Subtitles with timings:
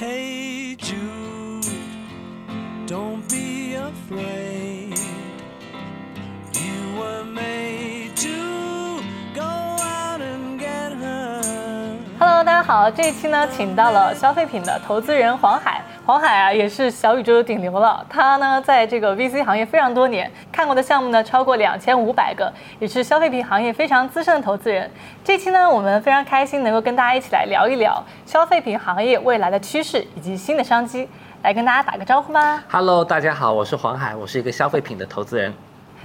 [0.00, 1.66] Hey Jude,
[2.86, 4.96] don't be afraid.
[6.54, 9.02] You were made to
[9.34, 11.42] go out and get her.
[12.16, 15.82] Hello，大家好，这一期呢，请到了消费品的投资人黄海。
[16.08, 18.02] 黄海啊，也是小宇宙的顶流了。
[18.08, 22.50] 他呢，在这个 VC 行业非常多年，看过的项目呢超过两千五百个，
[22.80, 24.90] 也是消费品行业非常资深的投资人。
[25.22, 31.06] 这期呢，我们非常开心能够跟大家一起来聊一聊消费品行业未来的趋势以及新的商机。
[31.42, 32.64] 来跟大家打个招呼吧。
[32.70, 35.52] Hello，大家好，我是黄海，我是一个消费品的投资人。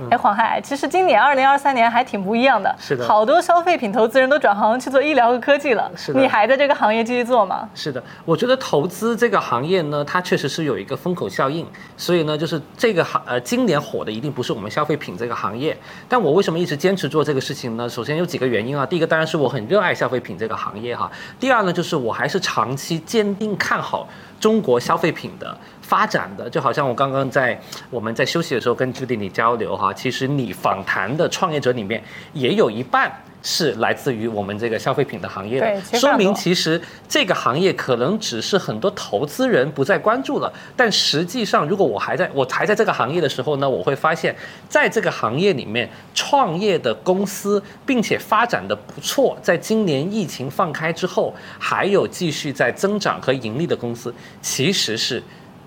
[0.09, 5.91] 哎，黄海，其实今年二零二三年还挺不一样的，是的好多消费品投资人都转行去做医疗和科技了。
[5.95, 7.69] 是的你还在这个行业继续做吗？
[7.75, 15.77] 是的，我觉得投资这个行业呢，它确实是有一个风口效应，所以呢，就是这个行呃，今年火的一定不是我们消费品这个行业。
[16.09, 17.87] 但我为什么一直坚持做这个事情呢？
[17.87, 24.07] 首先有几个原因啊，第一个当然是我很热爱消费品这个行业哈，第二呢，就是我还是长期坚定看好
[24.39, 27.61] 中国消费品的发展的，就好像我刚刚在
[27.91, 32.03] 我们在休息的时候跟朱迪你交流哈，其实你访谈的创业者里面
[32.33, 33.11] 也有一半。
[33.45, 44.33] 是来自于我们这个消费品的行业说明其实这个行业可能只是很多投资人不再关注了，但实际上，如果我还在我还在这个行业的时候呢，我会发现，
[44.69, 55.21] 在这个行业里面创业的公司，并且发展的不错，在今年疫情放开之后，还有继续在增长和盈利的公司，其实是。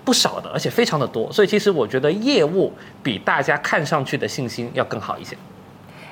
[0.07, 2.71] 不少的，而且非常的多，所以其实我觉得业务
[3.03, 5.35] 比大家看上去的信心要更好一些。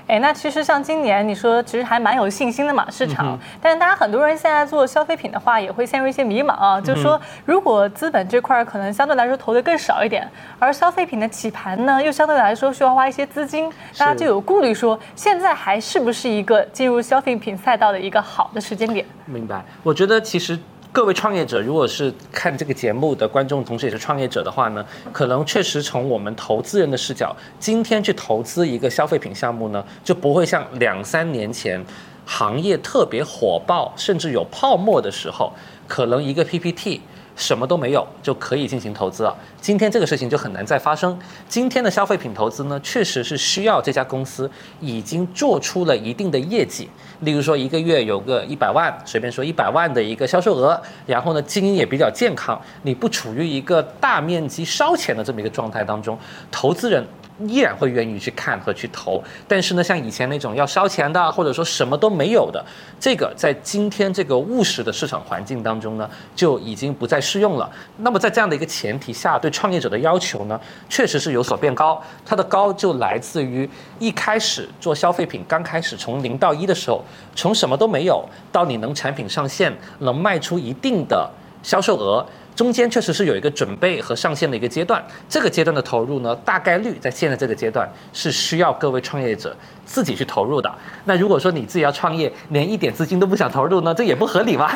[0.07, 3.39] 哎，那其实像今年你说，其实还蛮有信心的嘛，市场。
[3.61, 10.29] 但是大家很多人现在做消费品的话，也会陷入一些迷茫啊，就是说，如果资本这块儿可能相对来说投的更少一点，
[10.59, 19.05] 而消费品的起盘呢，又相对来说需要花一些资金，大家就有顾虑说，现在还是不是一个进入消费品赛道的一个好的时间点？
[19.25, 19.63] 明白。
[19.81, 20.59] 我觉得其实
[20.95, 31.84] 各位创业者，如果是看这个节目的观众，同时也是创业者的话呢，可能确实从我们投资人的视角，今天去投资一个消费品项目呢，就不会像两三年前
[32.25, 35.51] 行业特别火爆，甚至有泡沫的时候，
[35.85, 37.01] 可能一个 PPT。
[37.35, 39.35] 什么都没有就可以进行投资了。
[39.59, 41.18] 今天这个事情就很难再发生。
[41.47, 46.90] 今天的消费品投资呢，确实是需要这家公司已经做出了一定的业绩，
[47.22, 56.17] 例如说一个月有个一百万，随便说一百万的一个销售额，然后呢经营也比较健康，你不处于一个大面积烧钱的这么一个状态当中，
[56.52, 57.06] 投资人。
[57.47, 62.63] 依然会愿意去看和去投，但是呢，像以前那种要烧钱的，或者说什么都没有的，
[63.00, 67.69] 这个在今天这个务实的市场环境当中呢，就已经不再适用了。
[67.97, 72.01] 那么在这样的一个前提下，对创业者的要求呢，确实是有所变高。
[72.25, 73.69] 它的高就来自于
[74.00, 77.03] 一开始做消费品刚开始从零到一的时候，
[77.35, 81.29] 从什么都没有到你能产品上线，能卖出一定的
[81.62, 82.25] 销售额。
[82.55, 89.55] 中间确实是有一个准备和上线的一个阶段，这个阶段的投入呢，大概率在现在这个阶段是需要各位创业者
[89.85, 90.73] 自己去投入的。
[91.03, 94.73] 那如果说你自己要创业，连一点资金都不想投入呢，这也不合理吧？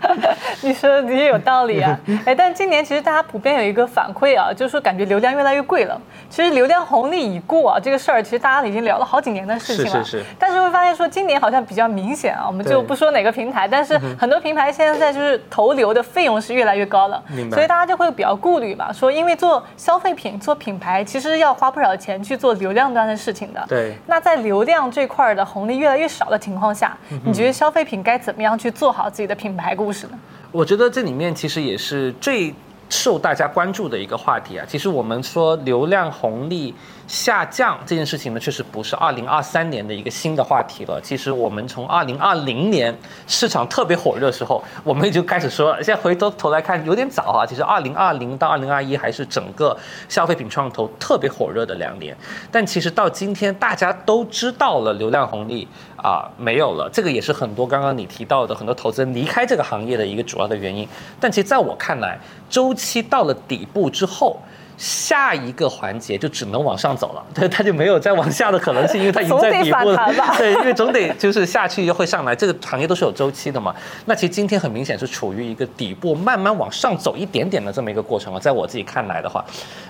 [0.60, 6.00] 你说的也有道理啊， 哎，但今年其实大家普遍有一个反馈啊，就是说感觉流量越来越贵了。
[6.30, 10.04] 其实流量红利已过啊，这个事儿其实大家已经聊了好几年的事情了。
[10.04, 17.13] 是是是但是会发现说今年好像比较明显啊，我们就不说哪个平台，但是很多平台现在就是投流的费用是越来越高了，
[17.50, 23.64] 所以大家就会比较顾虑吧，说因为做消费品、做品牌，其实要花不少钱去做流量端的事情的。
[23.68, 30.18] 对那在流量这块儿的红利越来越少的情况下，你觉得消费品该怎么样去做好自己的品牌故事呢？
[30.52, 32.54] 我觉得这里面其实也是最
[32.88, 34.64] 受大家关注的一个话题啊。
[34.68, 36.74] 其实我们说流量红利
[37.06, 41.00] 下降这件事情呢，确实不是二零二三年的一个新的话题了。
[41.02, 45.74] 其实我们从二零二零年市场特别火热的时候，我们就开始说。
[45.82, 47.44] 现在回头头来看有点早啊。
[47.46, 49.76] 其实二零二零到二零二一还是整个
[50.08, 52.16] 消费品创投特别火热的两年。
[52.50, 60.88] 但其实到今天，大家都知道了流量红利啊、没有了，这个也是很多刚刚你提到的很多投资人离开这个行业的一个主要的原因。
[61.20, 64.40] 但其实在我看来，周期到了底部之后。
[64.76, 70.12] 下一个环节就只能往上走了， 对，它就没有再往下的可能性，因为它已经在底部了。
[70.36, 73.74] 对，因为总得就是下去又会上来，这个行业都是有周期的嘛。
[74.06, 78.40] 那其实今天很明显是处于一个底部，慢慢往上走一点点的这么一个过程了。
[78.40, 79.44] 在我自己看来的话，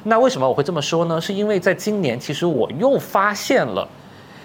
[0.04, 1.20] 那为什么我会这么说呢？
[1.20, 3.88] 是因为在今年，其实我又发现了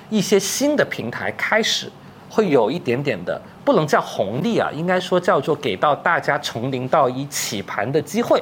[0.10, 1.92] 一些新的平台开始
[2.30, 8.42] 会有一点点的，不能叫红利啊，应该说叫做给到大家从零到一起盘的机会。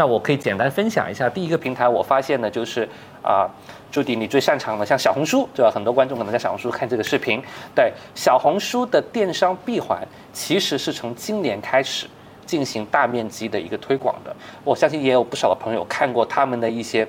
[0.00, 2.88] 那我可以简单分享一下，第一个平台我发现呢，就是
[3.22, 3.46] 啊、
[3.92, 5.70] 朱迪你最擅长的，像小红书，对吧？
[5.70, 7.42] 很多观众可能在小红书看这个视频，
[7.74, 10.00] 对，小红书的电商闭环
[10.32, 12.06] 其实是从今年开始。
[12.46, 14.34] 进行大面积的一个推广的。
[14.64, 17.06] 我相信也有不少的朋友看过他们的一些。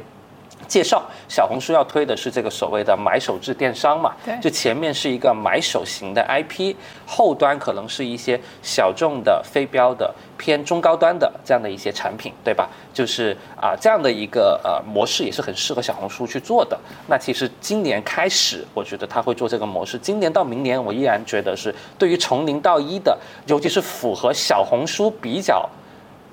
[0.67, 4.13] 介绍小红书要推的是这个所谓的买手制电商嘛？
[4.23, 6.75] 对就前面是一个买手型的 IP，
[7.05, 12.69] 后端可能是一些小众的、非标的、偏中高端的这样的一些产品，对吧？
[12.93, 16.77] 就是啊、这样的一个呃模式也是很适合小红书去做的。
[17.07, 19.97] 那其实今年开始，我觉得他会做这个模式。
[19.97, 23.17] 今年到明年，我依然觉得是对于从零到一的，
[23.47, 25.67] 尤其是符合小红书比较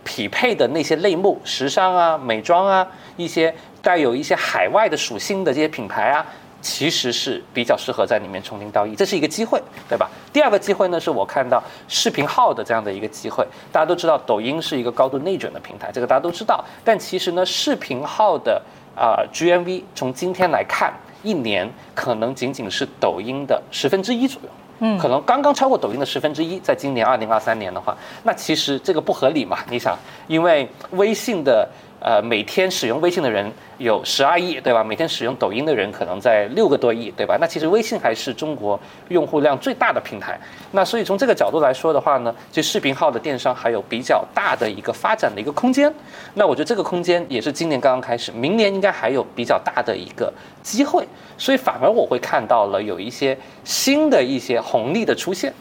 [0.04, 2.86] 匹配的那些类目，时尚啊、美妆啊，
[3.16, 3.54] 一些
[3.88, 6.22] 带有一些海外的属性的这些品牌啊，
[6.60, 9.58] 其实是比较适合在里面从零到一，这是一个机会，
[9.88, 10.10] 对吧？
[10.30, 13.42] 第二个机会呢，是我看到视频号的这样的一个机会。
[13.72, 16.62] 大家都知道，抖音是一个高度内卷的平台，这个大家都知道。
[16.84, 18.60] 但其实呢，视频号的
[18.94, 20.92] 啊、GMV 从今天来看，
[21.22, 24.48] 一年可能仅仅是抖音的十分之一左右。
[24.80, 29.58] 嗯可能刚刚超过抖音的十分之一，在今年二零二三年的话，那其实这个不合理嘛？
[29.70, 29.98] 你想，
[30.28, 31.68] 因为微信的
[32.00, 34.82] 呃每天使用微信的人有十二亿，对吧？
[34.82, 37.36] 每天使用抖音的人可能在六个多亿，对吧？
[37.40, 38.78] 那其实微信还是中国
[39.08, 40.38] 用户量最大的平台。
[40.72, 45.92] 那所以从这个角度来说的话呢，其实视频号的电商还有比较大的一个发展的一个空间。
[46.34, 51.06] 那我觉得这个空间也是今年刚刚开始，明年应该还有比较大的一个机会。
[51.36, 55.52] 所以反而我会看到了有一些新的一些红利的出现。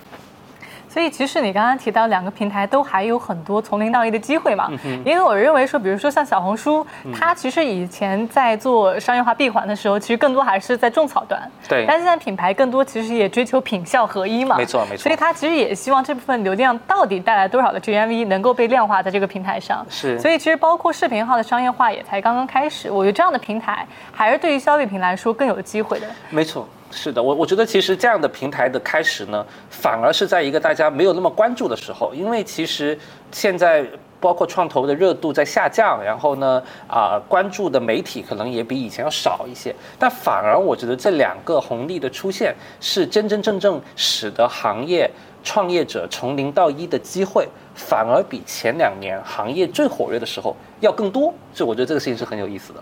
[0.98, 4.72] 所以其实你刚刚提到两个平台都还有很多从零到一的机会嗯嘛，
[5.06, 6.84] 因为我认为说，比如说像小红书，
[7.14, 11.40] 它其实以前在做商业化闭环的时候，其实更多还是在种草端，
[11.70, 11.86] 对。
[11.88, 14.98] 但现在品牌更多其实也追求品效合一嘛，没错没。
[14.98, 20.20] 错所以它其实也希望这部分流量到底带来多少的 GMV 能够被量化在这个平台上，是。
[20.20, 26.08] 所以其实包括视频号的商业化也才刚刚开始，我觉得这样的平台还是对于消费品来说更有机会的。
[26.32, 32.98] 没错，是的，我我觉得其实这样的平台的开始呢，反而是在一个大家没有那么关注的时候，因为其实
[33.32, 33.86] 现在。
[34.20, 45.08] 包括创投的热度在下降，然后呢，啊、关注的媒体可能也比以前要少一些，但反而我觉得这两个红利的出现，是真真正正使得行业
[45.44, 52.82] 创业者从零到一的机会，反而比前两年行业最火热的时候要更多，所以我觉得这个事情是很有意思的。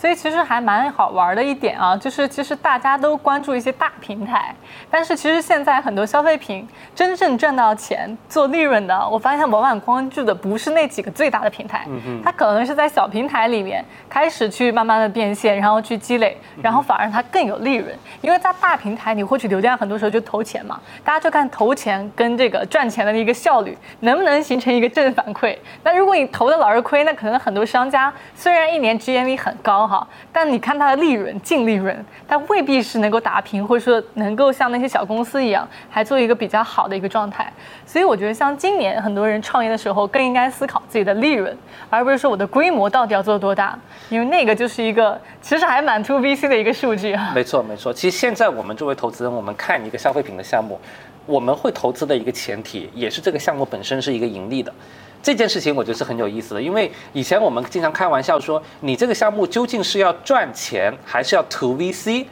[0.00, 4.54] 所以其实还蛮好玩的一点啊，就是其实大家都关注一些大平台，
[4.90, 11.86] 但是其实现在很多消费品真正赚到钱、做利润的，我发现往往关注的不是那几个最大的平台，
[12.24, 17.94] 它可能是在小平台里面开始去慢慢的变现，然后去积累，然后反而它更有利润。
[18.22, 25.54] 因为在大平台你获取流量，很多时候就投钱嘛，大家就看投钱跟这个赚钱的一个效率能不能形成一个正反馈。
[25.84, 37.52] 那如果你投的老是亏，那可能很多商家虽然一年 GMV 很高哈，但你看它的利润、净利润，它未必是能够打平，或者说能够像那些小公司一样，还做一个比较好的一个状态。
[37.84, 41.56] 所以我觉得，像今年很多人创业的时候，更应该思考自己的利润，
[41.90, 43.76] 而不是说我的规模到底要做多大，
[44.08, 47.32] 因为那个就是一个其实还蛮 to VC 的一个数据啊。
[47.34, 47.92] 没错，没错。
[47.92, 50.78] 其实现在我们作为投资人，我们看一个消费品的项目，
[51.26, 54.72] 我们会投资的一个前提，也是这个项目本身是一个盈利的。
[55.22, 62.26] 这件事情我觉得是很有意思的，因为以前我们经常开玩笑说，你这个项目究竟是要赚钱，还是要 to VC？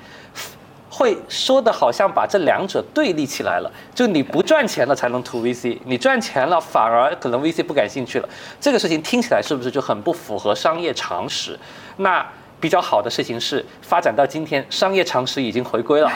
[0.90, 8.28] 会说的好像把这两者对立起来了，就你不赚钱了才能 to VC，你赚钱了反而可能 VC 不感兴趣了。
[8.58, 11.56] 这个事情听起来是不是就很不符合商业常识？
[11.98, 12.26] 那
[12.60, 16.10] 比较好的事情是，发展到今天，商业常识已经回归了。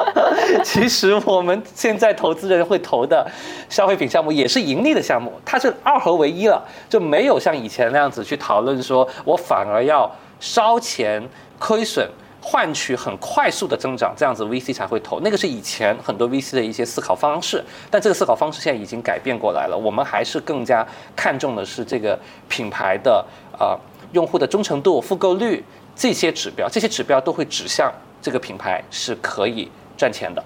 [0.64, 3.26] 其实我们现在投资人会投的
[3.68, 11.22] 消费品项目也是盈利的项目，它是二合为一了，就没有像以前那样子去讨论说我反而要烧钱
[11.58, 12.08] 亏损。
[12.40, 15.20] 换取很快速的增长，这样子 VC 才会投。
[15.20, 19.76] 那个是以前很多 VC 的一些思考方式，但这个思考方式现在已经改变过来了。
[19.76, 22.18] 我们还是更加看重的是这个
[22.48, 23.22] 品牌的
[23.58, 23.76] 呃
[24.12, 25.62] 用户的忠诚度、复购率
[25.94, 30.42] 这些指标，这些指标都会指向这个品牌是可以赚钱的。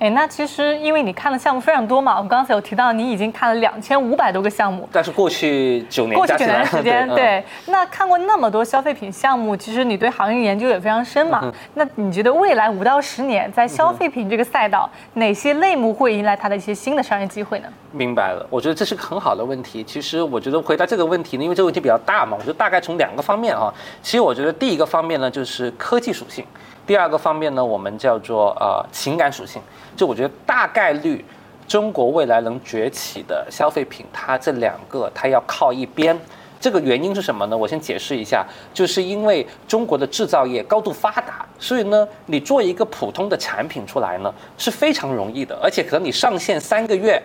[0.00, 11.52] 哎，那其实因为你看的项目非常多嘛，我们刚才有提到你已经看了两千五百多个项目，但是过去九年过去九年的时 间，嗯对，那看过那么多消费品项目，其实你对行业研究也非常深嘛。
[11.74, 17.68] 那你觉得未来五到十年，在消费品这个赛道，哪些类目会迎来它的一些新的商业机会呢？
[17.92, 19.84] 明白了，我觉得这是个很好的问题。
[19.84, 23.70] 其实我觉得回答这个问题呢，因为这个问题比较大嘛，我觉得大概从两个方面啊。
[24.00, 26.42] 其实我觉得第一个方面呢，就是科技属性；
[26.90, 29.62] 第二个方面呢，我们叫做呃情感属性。
[29.96, 31.24] 就我觉得大概率，
[31.68, 36.18] 中国未来能崛起的消费品，它这两个它要靠一边。
[36.58, 37.56] 这个原因是什么呢？
[37.56, 38.44] 我先解释一下，
[38.74, 47.22] 就是因为中国的制造业高度发达，所以呢，你做一个普通的产品出来呢是非常容易的，而且可能你上线三个月。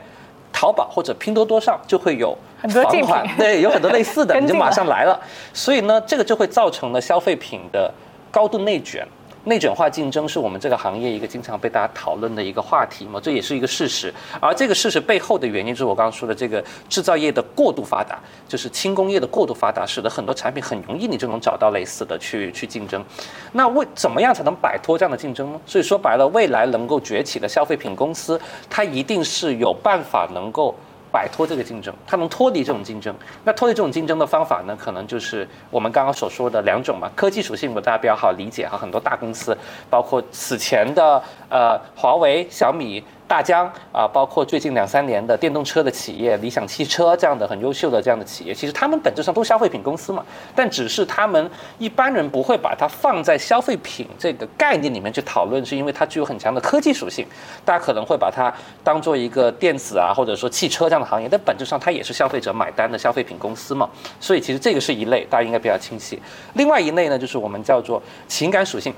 [0.54, 5.20] 淘宝或者拼多多上就会有很多竞品房款，对，有很多类似的， 你就马上来了。
[5.56, 7.92] 所以呢，这个就会造成了消费品的
[8.30, 9.04] 高度内卷。
[9.46, 14.14] 内卷化竞争是我们这个行业一个经常被大家讨论的一个话题嘛，这也是一个事实。
[14.40, 23.04] 而这个事实背后的原因，就是我刚刚说的这个制造业的过度发达，就是轻工业的过度发达，使得很多产品很容易你就能找到类似的去去竞争。
[23.52, 25.62] 那为怎么样才能摆脱这样的竞争呢？
[25.66, 30.76] 所以说白了，未来能够崛起的消费品公司，它一定是有办法能够。
[31.16, 33.16] 摆脱这个竞争，它能脱离这种竞争。
[33.46, 37.10] 那脱离这种竞争的方法呢，可能就是我们刚刚所说的两种嘛。
[37.16, 39.58] 科技属性，我大家比较好理解哈，很多大公司，
[39.90, 50.24] 包括此前的呃华为、小米、大疆啊，包括最近两三年的电动车的企业，理想汽车这样的很优秀的这样的企业，其实他们本质上都是消费品公司嘛，
[50.56, 57.26] 但只是他们一般人不会把它放在消费品这个概念里面去讨论，是因为它具有很强的科技属性，
[57.64, 58.54] 大家可能会把它
[58.84, 63.90] 当做一个电子啊，或者说汽车这样的行业，但本质上它也是消费者买单的消费品公司嘛，
[64.20, 66.22] 所以其实这个是一类，大家应该比较清晰。
[66.54, 68.94] 另外一类呢，就是我们叫做情感属性。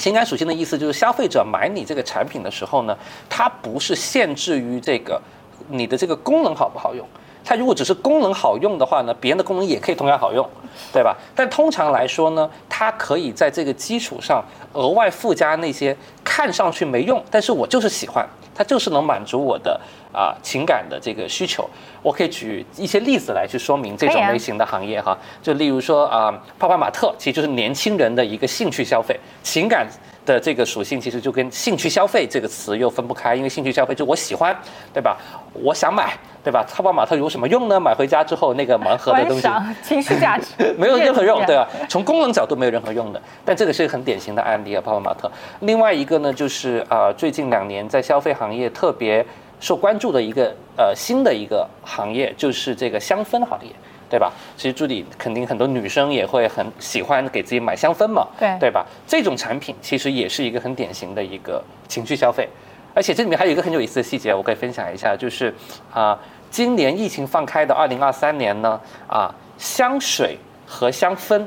[0.00, 2.96] 情感属性的意思就是，消费者买你这个产品的时候呢，
[3.28, 5.20] 它不是限制于这个
[5.68, 7.06] 你的这个功能好不好用。
[7.44, 10.48] 它如果只是功能好用的话呢，别人的功能也可以同样好用，
[10.92, 11.16] 对吧？
[11.34, 19.80] 但通常来说呢，它可以在这个基础上额外附加那些看上去没用，但是我就是喜欢，它就是能满足我的
[20.12, 21.68] 啊、情感的这个需求。
[22.02, 29.86] 我可以举一些例子来去说明这种类型的行业哈，就例如说啊、泡泡玛特其实就是年轻人的一个兴趣消费，情感
[30.30, 34.56] 的这个属性其实就跟兴趣消费这个词又分不开，因为兴趣消费就我喜欢，
[34.94, 35.16] 对吧？
[35.52, 36.64] 我想买，对吧？
[36.70, 37.80] 泡泡玛特有什么用呢？
[37.80, 39.48] 买回家之后那个盲盒的东西。
[39.82, 40.46] 情绪价值
[40.78, 41.68] 没有任何用， 对吧？
[41.88, 45.30] 从功能角度没有任何用的，但这个是一个很典型的案例啊，泡泡玛特。
[45.60, 49.24] 另外一个呢，就是啊、呃最近两年在消费行业特别
[49.58, 53.70] 受关注的一个呃新的一个行业，就是这个香氛行业。
[54.10, 54.32] 对吧？
[54.56, 58.84] 其实助理肯定很多女生也会很喜欢给自己买香氛嘛，对对吧？
[59.06, 62.48] 这种产品其实也是一个很典型的一个情绪消费，
[62.92, 65.54] 而且这里面还有一个很有意思的细节，我可以分享一下，就是
[65.92, 66.18] 啊、
[66.50, 70.36] 今年疫情放开的二零二三年呢，啊，香水
[70.66, 71.46] 和香氛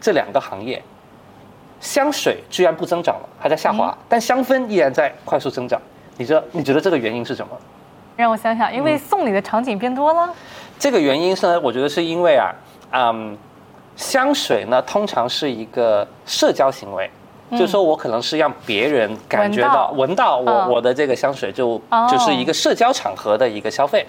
[0.00, 0.80] 这两个行业，
[1.80, 5.80] 香水居然不增长了，还在下滑，但香氛依然在快速增长。
[6.16, 7.58] 你这你觉得这个原因是什么？
[8.16, 10.32] 让我想想，因嗯为送礼的场景变多了，
[10.78, 12.54] 这个原因是呢，我觉得是因为啊，
[12.92, 13.36] 嗯，
[13.96, 17.10] 香水呢通常是一个社交行为。
[17.50, 20.38] 就是说我可能是让别人感觉到闻到。
[20.38, 20.70] 我、嗯。
[20.70, 22.08] 我的这个香水就、哦。
[22.10, 24.04] 就是一个社交场合的一个消费，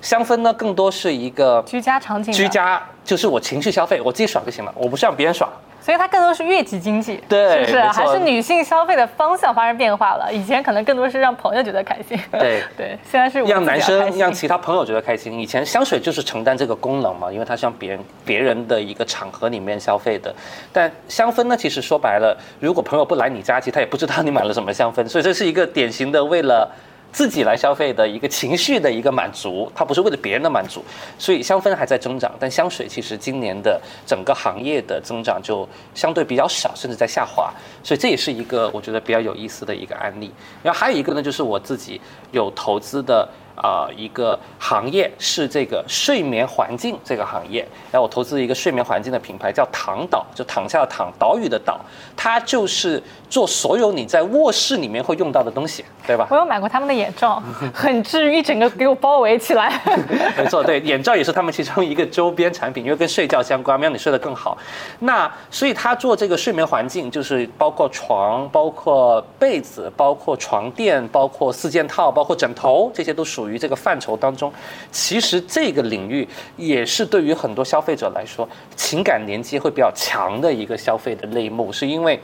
[0.00, 5.50] 香氛呢更多是一个居家场景居，家，就是我情绪消费，我自己爽就行了，我不是让别人爽。
[5.84, 7.82] 所以它更多是悦己经济，对是不是？
[7.82, 10.32] 还是女性消费的方向发生变化了？
[10.32, 15.38] 以前可能更多是让朋友觉得开心，对 对，现在是让男生让其他朋友觉得开心。
[15.38, 20.34] 以前香水就是承担这个功能嘛，因为它是让别人别人的一个场合里面消费的。
[20.72, 26.66] 但香氛呢，其实说白了，如果朋友不来你家，其实他也不知道你买了什么香氛，所以这是一个典型的为了。
[27.14, 30.84] 自己来消费的一个情绪的一个满足，它不是为了别人的满足，
[31.16, 37.54] 所以香氛还在增长，但香水其实今年的整个行业的增长就相对比较少，甚至在下滑，
[37.84, 40.28] 所以这也是一个我觉得比较有意思的一个案例。
[40.60, 42.00] 然后还有一个呢，就是我自己
[42.32, 47.60] 有投资的啊、一个行业是这个睡眠环境这个行业，
[47.92, 51.80] 然后我投资一个睡眠环境的品牌叫躺岛，就躺下的躺，岛屿的岛，
[52.16, 53.00] 它就是
[53.34, 56.24] 做所有你在卧室里面会用到的东西，对吧？
[56.30, 57.42] 我有买过他们的眼罩，
[57.74, 59.82] 很治愈，一整个给我包围起来。
[60.38, 64.56] 没错，对，眼罩也是他们其中一个周边产品，因为跟睡觉相关，让你睡得更好。
[65.00, 74.52] 那所以他做这个睡眠环境，就是包括床、包括被子、包括床垫、包括四件套、包括枕头，这些都属于这个范畴当中。
[74.92, 82.20] 其实这个领域也是对于很多消费者来说，情感连接会比较强的一个消费的类目，是因为。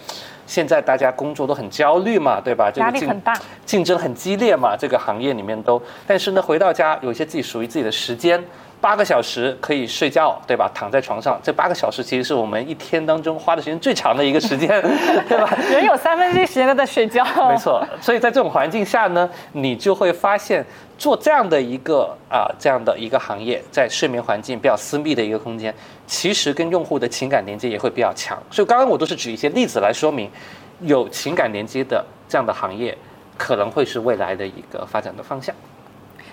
[0.50, 2.68] 现在大家工作都很焦虑嘛，对吧？
[2.74, 3.32] 这个竞压力很大，
[3.64, 5.80] 竞争很激烈嘛，这个行业里面都。
[6.08, 8.42] 但是呢，回到家有一些自己属于自己的时间，
[8.80, 10.68] 八个小时可以睡觉，对吧？
[10.74, 14.68] 躺在床上，这八个小时其实是我们一天当中花的时间最长的一个时间，
[15.28, 15.48] 对吧？
[15.70, 17.24] 人有三分之一时间都在睡觉。
[17.48, 20.66] 没错，所以在这种环境下呢，你就会发现
[21.00, 25.74] 做这样的一个啊这样的一个行业，在睡眠环境比较私密的一个空间，
[26.06, 28.38] 其实跟用户的情感连接也会比较强。
[28.50, 30.30] 所以刚刚我都是举一些例子来说明，
[30.82, 32.94] 有情感连接的这样的行业，
[33.38, 35.54] 可能会是未来的一个发展的方向。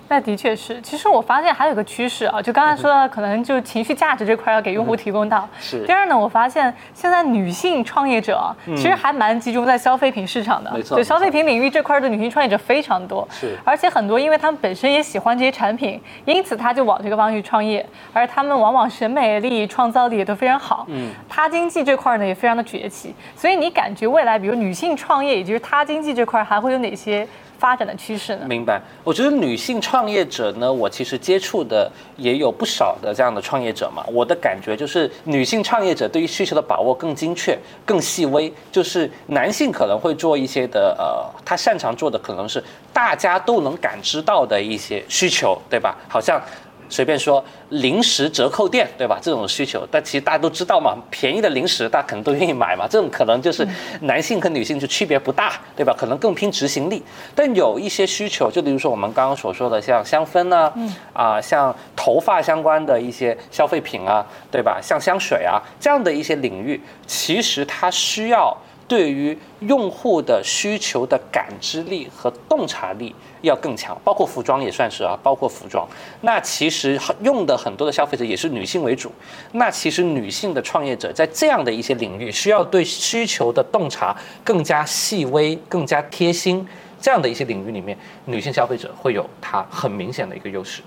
[0.09, 0.79] 那的确是。
[0.81, 5.47] 其实我发现还有个趋势啊，就刚才说的，可能就情绪价值这块要给用户提供到。
[5.59, 10.71] 是第二呢，我发现现在女性创业者啊，其实还蛮集中在消费品市场的。
[10.71, 13.27] 没错就消费品领域这块的女性创业者非常多。
[13.31, 20.85] 是而且很多因为她们本身也喜欢这些产品，因此她就往这个方向去创业，而她们往往审美力、创造力也都非常好。
[20.89, 27.27] 嗯，他经济这块呢也非常的崛起，所以你感觉未来比如女性创业，也就是他经济这块还会有哪些
[27.59, 28.45] 发展的趋势呢？
[28.47, 34.03] 明白，我觉得女性创业者呢，我其实接触的也有不少的这样的创业者嘛。
[34.11, 38.51] 我的感觉就是，女性创业者对于需求的把握更精确、更细微。
[38.71, 45.95] 就是男性可能会做一些的，呃，他擅长做的可能是大家都能感知到的一些需求，对吧？
[46.07, 46.41] 好像。
[46.89, 49.19] 随便说零食折扣店，对吧？
[49.21, 52.87] 这种需求，但其实大家都知道嘛，便宜的零食大家可能都愿意买嘛。
[52.89, 53.67] 这种可能就是
[54.01, 55.93] 男性跟女性就区别不大，对吧？
[55.97, 57.03] 可能更拼执行力。
[57.35, 60.73] 但有一些需求，就比如说我们刚刚所说的，像香氛啊，
[61.13, 64.79] 啊，像头发相关的一些消费品啊，对吧？
[64.81, 68.55] 像香水啊这样的一些领域，其实它需要
[68.87, 75.87] 对于用户的需求的感知力和洞察力要更强，包括服装也算是啊，包括服装。
[76.21, 79.11] 那其实用的很多的消费者也是女性为主，
[79.51, 86.65] 那其实女性的创业者在这样的一些领域，需要对需求的洞察更加细微、更加贴心。
[86.99, 90.81] 这样的一些领域里面，女性消费者会有它很明显的一个优势。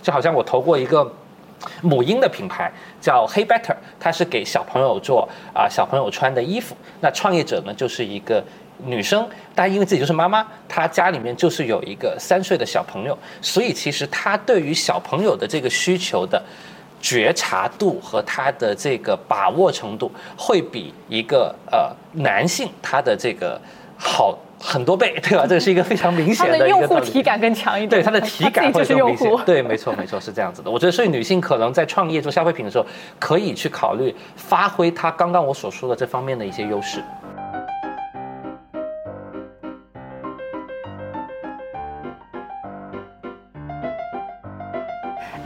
[0.00, 1.12] 就好像我投过一个
[1.82, 6.76] 母婴的品牌叫 Hey Better，它是给小朋友做啊、小朋友穿的衣服。
[7.00, 8.42] 那创业者呢就是一个
[8.84, 16.40] 女生，但因为自己就是妈妈，她家里面就是有一个三岁的小朋友，所以其实她对于小朋友的这个需求的
[17.00, 23.60] 觉察度和她的这个把握程度，会比一个呃男性他的这个
[23.96, 25.46] 好很多倍， 对吧？
[25.46, 26.86] 这是一个非常明显的的用。
[26.88, 29.30] 户体感更强一点，对它的体感会更明显。。
[29.44, 30.70] 对，没错，没错，是这样子的。
[30.70, 32.86] 我觉得，所以女性可能在创业做消费品的时候，
[33.18, 37.02] 可以去考虑发挥她刚刚我所说的这方面的一些优势。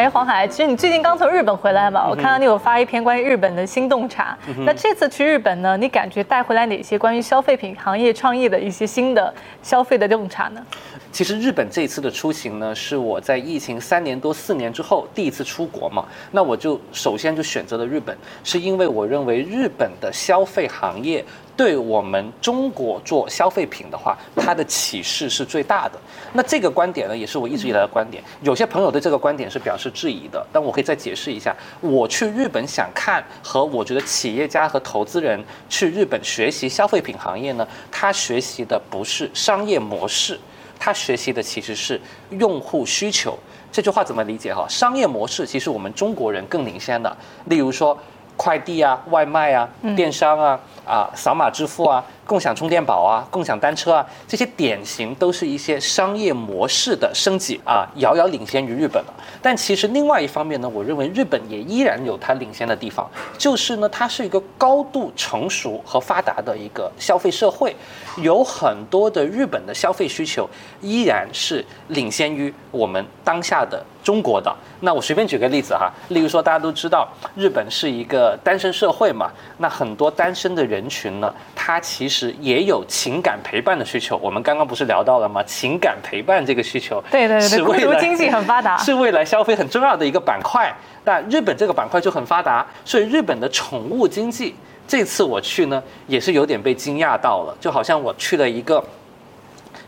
[0.02, 2.08] 哎，黄海，其实你最近刚从日本回来嘛？
[2.08, 4.36] 我看到你有发一篇关于日本的新洞察。
[4.66, 10.66] 那这次去日本呢，你感觉带回来哪些关于消费品行业创业的一些新的消费的洞察呢？
[11.12, 16.04] 其实日本这一次的出行呢，是我在疫情三年多四年之后第一次出国嘛。
[16.32, 21.24] 那我就首先就选择了日本，是因为我认为日本的消费行业
[21.56, 25.98] 对我们中国做消费品的话，它的启示是最大的。
[26.32, 28.22] 那这个观点呢，也是我一直以来的观点。
[28.40, 31.54] 有些朋友对这个观点是表示质疑的，但我可以再解释一下。
[31.80, 40.38] 我去日本想看和我觉得企业家和投资人去日本学习消费品行业呢，他学习的不是商业模式。
[40.78, 43.38] 他学习的其实是用户需求。
[43.70, 44.66] 这句话怎么理解哈？
[44.68, 47.96] 商业模式其实我们中国人更领先的，例如说
[48.36, 59.14] 快递啊、外卖啊、电商啊、啊扫码支付啊、共享充电宝啊、共享单车啊，这些典型都是一些商业模式的升级啊，遥遥领先于日本了。
[59.40, 67.74] 但其实另外一方面呢，我认为日本也依然有它领先的地方，就是呢，它是一个高度成熟和发达的一个消费社会，
[68.18, 70.48] 有很多的日本的消费需求
[70.80, 74.54] 依然是领先于我们当下的中国的。
[74.80, 84.16] 那我随便举个例子哈，例如说大家都知道日本是一个单身社会嘛，那很多单身的人群呢，他其实也有情感陪伴的需求。
[84.22, 85.42] 我们刚刚不是聊到了吗？
[85.42, 88.78] 情感陪伴这个需求，对对对是未来族经济很发达。
[88.82, 90.74] 是未来消费很重要的一个板块。
[91.04, 94.54] 那日本这个板块就很发达，所以日本的宠物经济，
[94.88, 98.82] 这次我去呢，也是有点被惊讶到了，就好像我去了一个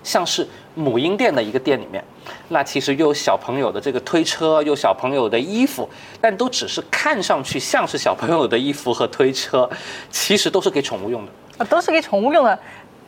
[0.03, 2.05] 像是母婴店的一个店里面，
[2.49, 5.89] 那其实又有小朋友的这个推车，又有小朋友的衣服，
[6.21, 9.69] 但都只是看上去像是小朋友的衣服和推车，
[10.11, 11.33] 其实都是给宠物用的。
[11.59, 12.59] 啊，都是给宠物用的，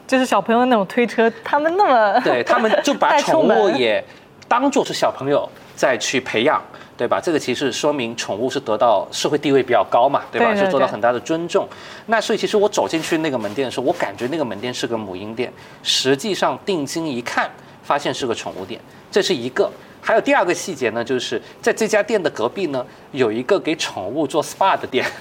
[0.07, 4.05] 就是小朋友那种推车，他们那么对他们就把 宠物也
[4.47, 6.63] 当做是小朋友再去培养，
[6.97, 7.21] 对吧？
[7.21, 10.47] 这个其实说明宠物是得到社会地位比较高嘛，对吧？
[10.47, 11.69] 对对是受到很大的尊重。
[12.07, 15.53] 那所以其实我走进去那个门店的时候，我感觉那个门店是个母婴店，
[15.83, 17.51] 实际上定睛一看，
[17.87, 19.70] 发现是个宠物店，这是一个。
[20.01, 22.85] 还有第二个细节呢，就是在这家店的隔壁呢，
[23.17, 25.05] 有一个给宠物做 SPA 的店。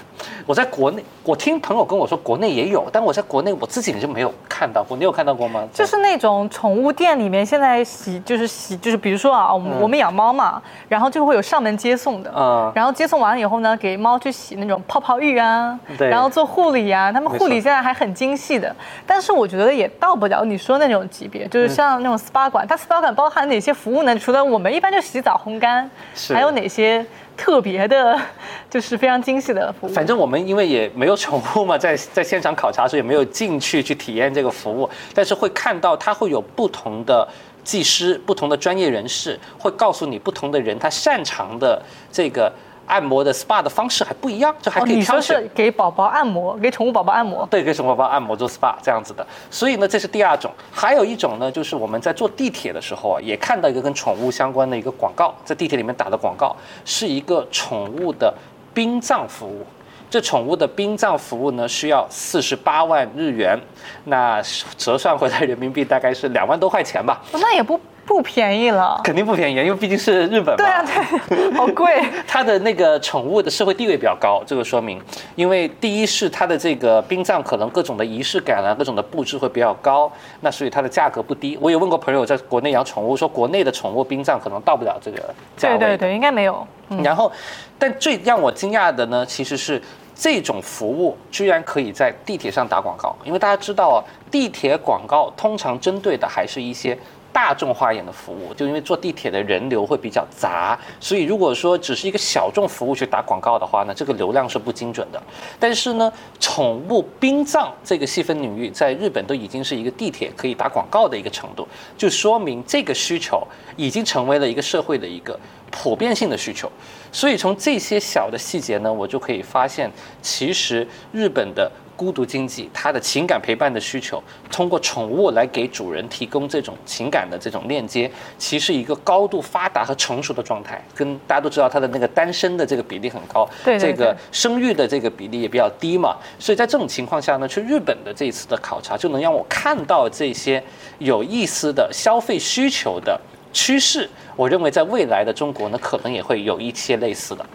[0.46, 4.96] 我在国内，我听朋友跟我说国内也有，但我在国内我自己就没有看到过。
[4.96, 5.62] 你有看到过吗？
[5.72, 18.74] 就是那种宠物店里面现在洗，就是洗，就是比如说啊，我们、我们养猫嘛，然后就会有上门接送的，嗯然后接送完了以后呢，给猫去洗那种泡泡浴啊，对然后做护理啊，他们护理现在还很精细的，
[19.06, 24.16] 但是我觉得也到不了你说那种级别，就是像那种 SPA 馆，它 SPA 馆包含哪些服务呢？
[24.18, 27.04] 除了我们一般就洗澡、烘干，是还有哪些
[27.36, 28.18] 特别的，
[28.70, 29.90] 就是非常精细的服务？
[29.90, 37.26] 反正我们因为也没有宠物嘛，在在现场考察的时候也没有进去去体验这个服务，但是会看到它会有不同的
[37.62, 42.52] 技师、不同的专业人士会告诉你不同的人他擅长的这个
[42.86, 45.42] 按摩的 SPA 的方式还不一样，就还哦，可以你说挑选。
[45.42, 47.46] 是给宝宝按摩，给宠物宝宝按摩？
[47.50, 50.50] 对，给宠物宝宝按摩做 SPA 这样子的，所以呢，这是第二种。
[50.70, 58.32] 还有一种呢，就是我们在坐地铁的时候啊，也看到一个跟宠物相关的一个广告，在地铁里面打的广告，是一个宠物的
[58.72, 59.66] 殡葬服务。
[60.08, 63.58] 这宠物的殡葬服务呢，需要四十八万日元，
[64.04, 64.40] 那
[64.76, 69.00] 折算回来人民币大概是两万多块钱吧，那也不不便宜了。
[69.02, 70.56] 肯定不便宜，因为毕竟是日本嘛。
[70.56, 70.84] 对啊，
[71.28, 72.02] 对，好贵。
[72.26, 75.00] 它的那个宠物的社会地位比较高，这个说明，
[75.34, 81.58] 因为第一是它的这个殡葬可能各种的仪式感啊，各种的布置会比较高，那所以它的价格不低。
[81.60, 85.18] 我有问过朋友在国内养宠物，说国内的宠物殡葬可能到不了这个
[85.56, 85.78] 价位。
[85.78, 86.66] 对对对，应该没有。
[86.88, 87.30] 嗯，然后，
[87.78, 89.82] 但最让我惊讶的呢，其实是
[90.14, 93.98] 这种服务居然可以在地铁上打广告，因为大家知道啊，
[94.30, 96.96] 地铁广告通常针对的还是一些。
[97.36, 105.22] 大众化一点的服务，就因为坐地铁的人流会比较杂，所以如果说只是一个小众服务去打广告的话呢，这个流量是不精准的。
[105.60, 111.68] 但是呢，宠物殡葬这个细分领域在日本都已经是一个地铁可以打广告的一个程度，
[111.98, 113.46] 就说明这个需求
[113.76, 115.38] 已经成为了一个社会的一个
[115.70, 116.72] 普遍性的需求。
[117.12, 130.84] 所以从这些小的细节呢，我就可以发现，其实日本的孤独经济，它的情感陪伴的需求，通过宠物来给主人提供这种情感的这种链接，其实一个高度发达和成熟的状态。
[130.94, 136.16] 跟大家都知道，它的那个单身的这个比例很高，这个生育的这个比例也比较低嘛。
[136.38, 140.62] 所以在这种情况下呢，去日本的这一次的考察，就能让我看到这些
[140.98, 143.18] 有意思的消费需求的
[143.52, 144.08] 趋势。
[144.36, 147.46] 我认为在未来的中国呢，可能也会有一些类似的。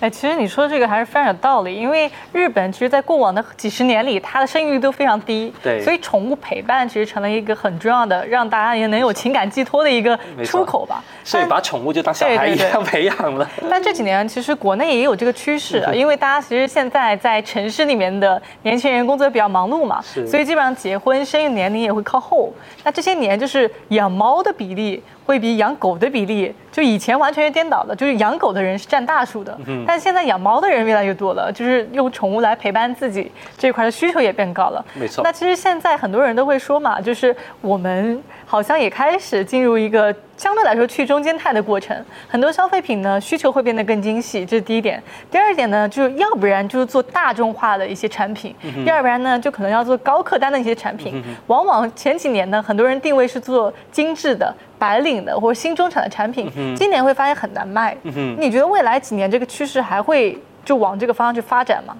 [0.00, 11.04] 哎，其实你说这个还是非常有道理，因为日本其实，在过往的几十年里，它的生育率都非常低，对所以宠物陪伴其实成了一个很重要的，让大家也能有情感寄托的一个出口吧。
[11.22, 13.46] 所以把宠物就当小孩一样培养了。
[13.68, 22.50] 但这几年其实国内也有这个趋势啊，因为大家其实现在在城市里面的年轻人工作比较忙碌嘛，是所以基本上结婚生育年龄也会靠后。
[22.82, 34.84] 那这些年就是养猫的比例会比养狗的比例，就以前完全是颠倒的，就是养狗的人是占大数的，嗯但现在养猫的人越来越多了，就是用宠物来陪伴自己这块的需求也变高了。
[34.92, 45.00] 没错那其实现在很多人都会说嘛，就是我们好像也开始进入一个相对来说去中间态的过程，很多消费品呢需求会变得更精细，这是第一点。
[45.30, 48.52] 第二点呢，就是要不然就是做大众化的一些产品，
[48.84, 51.22] 要不然呢就可能要做高客单的一些产品。
[51.46, 54.52] 往往前几年呢，很多人定位是做精致的。
[54.80, 57.94] 白领的或者新中产的产品，今年会发现很难卖。
[58.38, 61.94] 你觉得未来几年这个趋势还会就往这个方向去发展吗？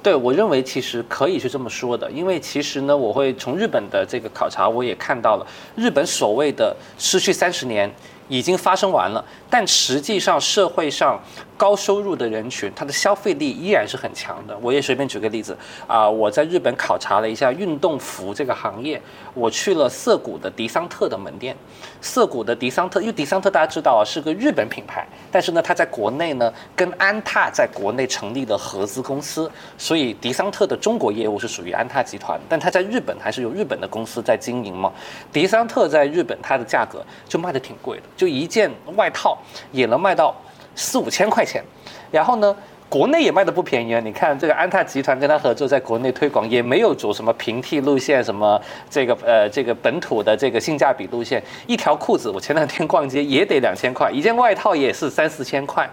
[0.00, 7.90] 对，我认为其实可以是这么说的，因为其实呢，我会从日本的这个考察，我也看到了日本所谓的失去三十年
[8.28, 11.18] 已经发生完了，但实际上社会上
[11.58, 14.56] 高收入的人群，他的消费力依然是很强的。
[14.62, 15.54] 我也随便举个例子
[15.86, 19.02] 啊、我在日本考察了一下运动服这个行业，
[19.34, 21.56] 我去了涩谷的迪桑特的门店，
[22.00, 34.92] 涩谷的迪桑特，因为迪桑特大家知道啊是个日本品牌，但是呢，它在国内呢跟安踏在国内成立了合资公司，所以迪桑特的中国业务是属于安踏集团，但它在日本还是由日本的公司在经营嘛。
[35.32, 39.36] 迪桑特在日本它的价格就卖的挺贵的，就一件外套
[39.72, 40.34] 也能卖到
[40.78, 41.62] 四五千块钱，
[42.10, 42.56] 然后呢。
[42.90, 44.00] 国内也卖的不便宜啊！
[44.02, 51.42] 你看这个安踏集团跟他合作，在国内推广也没有走什么平替路线，什么这个呃这个本土的这个性价比路线。
[51.66, 55.86] 一条裤子，我前两天逛街也得两千块，一件外套也是三四千块。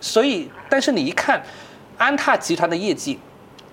[0.00, 1.42] 所以，但是你一看，
[1.98, 3.18] 安踏集团的业绩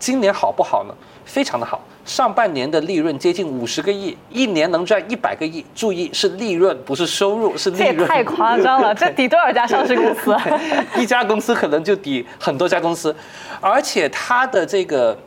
[0.04, 0.94] 今年好不好呢？
[1.24, 5.66] 非常的好，上半年的利润接近五十个亿，一年能赚一百个亿。
[5.74, 7.96] 注意是利润，不是收入，是利润。
[7.96, 10.44] 这也太夸张了， 这抵多少家上市公司啊？
[10.98, 13.16] 一家公司可能就抵很多家公司，
[13.62, 15.18] 而且它的这个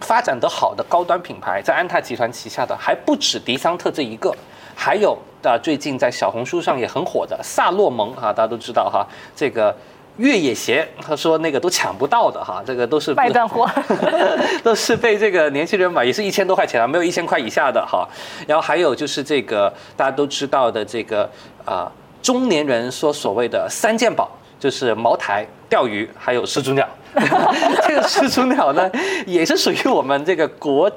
[0.00, 4.34] 发展得好的高端品牌，在安踏集团旗下的还不止迪桑特这一个，
[4.74, 9.76] 还有啊最近在小红书上也很火的萨洛蒙啊，大家都知道哈，这个
[10.18, 13.68] 越野鞋，他说那个都抢不到的哈，这个都是卖断货。
[14.62, 18.06] 都是被这个年轻人买，也是一千多块钱啊，没有一千块以下的哈。
[18.46, 21.28] 然后还有就是这个大家都知道的这个
[21.64, 24.28] 啊、中年人说所谓的三件宝，
[24.60, 26.88] 就是茅台、钓鱼还有始祖鸟。
[27.86, 28.90] 这个始祖鸟呢，
[29.26, 30.90] 也是属于我们这个国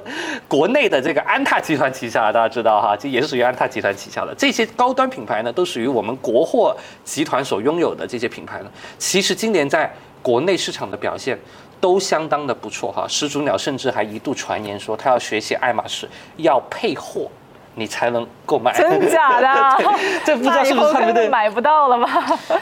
[0.46, 4.34] 国内的这个安踏集团旗下，大家知道哈，这也是属于安踏集团旗下的。
[4.36, 8.70] 这些高端品牌呢，都属于我们国货集团所拥有的这些品牌呢。
[8.98, 11.38] 其实今年在国内市场的表现
[11.80, 13.06] 都相当的不错哈。
[13.08, 17.28] 始祖鸟甚至还一度传言说，他要学习爱马仕，要配货。
[17.74, 19.84] 你才能购买，真假的？
[20.24, 22.06] 这 不知道是不是他们的买不到了吗？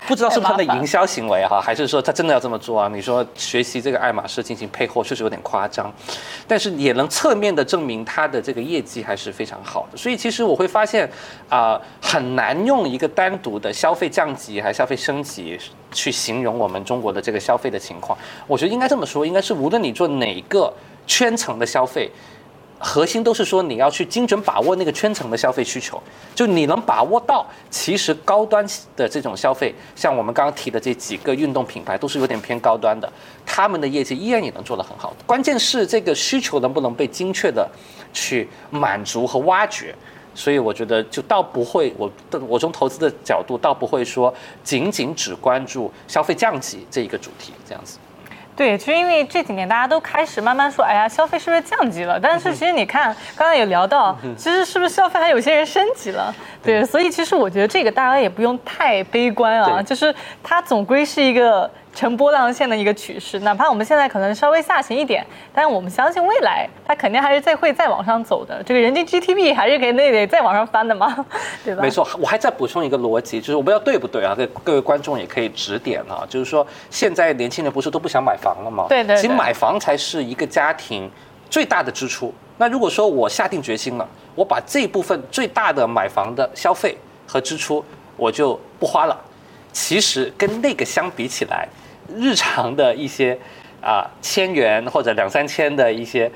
[0.07, 2.88] 不知道是不是他的营销行为哈，还是说他真的要这么做啊？
[2.92, 5.92] 你说学习这个爱马仕进行配货，确实有点夸张，
[6.46, 9.99] 但是也能侧面的证明它的这个业绩还是非常好的。
[9.99, 11.11] 所以其实我会发现
[11.49, 15.59] 啊、很难用一个单独的消费降级还是消费升级
[15.90, 18.16] 去形容我们中国的这个消费的情况。
[18.46, 20.73] 我觉得应该这么说，应该是无论你做哪个
[21.07, 22.09] 圈层的消费。
[22.83, 26.03] 核心都是说你要去精准把握那个圈层的消费需求，
[26.35, 28.66] 就你能把握到，其实高端
[28.97, 33.12] 的这种消费，像我们刚刚提的这几个运动品牌，都是有点偏高端的，
[33.45, 35.14] 他们的业绩依然也能做得很好。
[35.27, 37.69] 关键是这个需求能不能被精确的
[38.12, 39.95] 去满足和挖掘。
[40.33, 42.11] 所以我觉得就倒不会，我
[42.49, 47.99] 我从投资的角度倒不会说仅仅只关注消费降级这一个主题这样子。
[48.61, 52.20] 对，其实因为这几年大家都开始慢慢说，哎呀，消费是不是降级了？
[52.20, 56.31] 但是其实你看，刚刚也聊到，其实是不是消费还有些人升级了？
[56.62, 68.62] 对，所以其实我觉得这个大家也不用太悲观啊，就是它总归是一个呈波浪线的一个趋势，哪怕我们现在可能稍微下行一点，但是我们相信未来它肯定还是再会再往上走的。
[68.62, 71.26] 这个人均 GDP 还是可以那得再往上翻的嘛，
[71.64, 71.83] 对吧？
[71.83, 74.35] 没错，我还再补充一个逻辑，就是我不知道对不对啊？
[74.37, 76.24] 各各位观众也可以指点啊。
[76.29, 78.87] 就是说，现在年轻人不是都不想买房了吗？
[78.88, 81.11] 对对对其实买房才是一个家庭
[81.50, 82.33] 最大的支出。
[82.57, 87.85] 那如果说我下定决心了，我把这部分最大的买房的消费和支出
[88.16, 89.18] 我就不花了，
[89.72, 91.66] 其实跟那个相比起来，
[92.16, 93.37] 日常的一些
[93.83, 96.31] 啊千元或者两三千的一些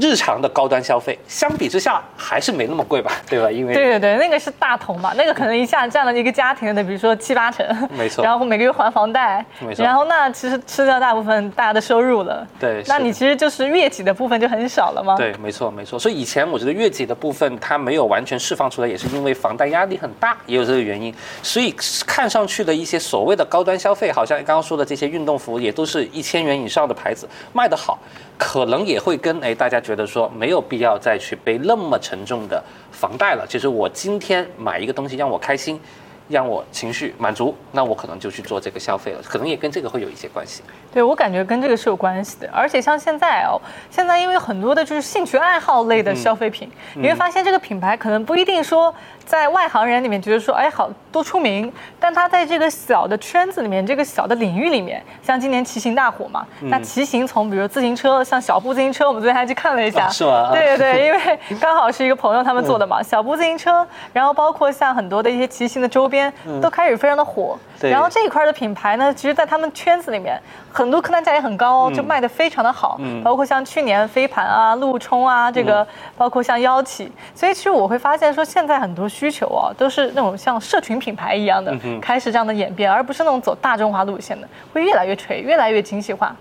[0.00, 3.50] 日常的高端消费，相比之下还是没那么贵吧， 对吧？
[3.50, 15.14] 因为对对对，那个是大头嘛，那个可能一下占了一个家庭的，比如说七八成，没错然后每个月还房贷，没错然后那其实吃掉大部分大家的收入了，对那你其实就是月给的部分就很少了吗？
[15.16, 15.98] 对，没错，没错。
[15.98, 21.14] 所以以前我觉得月给的部分它没有完全释放出来，也是因为房贷压力很大，也有这个原因。
[21.42, 21.74] 所以
[22.06, 27.98] 看上去的一些所谓的高端消费，好像刚刚说的这些运动服，也都是一千元以上的牌子卖得好，
[28.38, 33.46] 可能也会跟哎大家觉得说没有必要再去背那么沉重的房贷了。
[33.48, 35.80] 其实我今天买一个东西让我开心。
[36.28, 40.62] 让我情绪满足，那我可能就去做这个消费了，可能也跟这个会有一些关系。
[40.90, 56.70] 对我感觉跟这个是有关系的，而且像现在哦，现在因为很多的就是兴趣爱好类的消费品，嗯你会发现这个品牌可能不一定说在外行人里面觉得说哎好多出名，但他在这个小的圈子里面，这个小的领域里面，像今年骑行大火嘛，嗯。
[56.70, 60.50] 那骑行从比如自行车，像小步自行车，我们昨天还去看了一下，啊 是吗？
[60.52, 67.58] 对对对，因为刚好是一个朋友他们做的嘛，小步自行车，然后包括像很多的一些骑行的周边，都开始非常的火。
[67.58, 70.40] 嗯对然后这一块的品牌呢，其实在他们圈子里面，
[70.72, 72.96] 很多客单价也很高哦，就卖的非常的好。
[73.00, 86.34] 嗯包括像去年飞盘啊、陆冲啊，这个包括像妖起，所以其实我会发现说，现在很多需求啊，都是那种像社群品牌一样的，开始这样的演变，而不是那种走大众化路线的，会越来越垂，越来越精细化。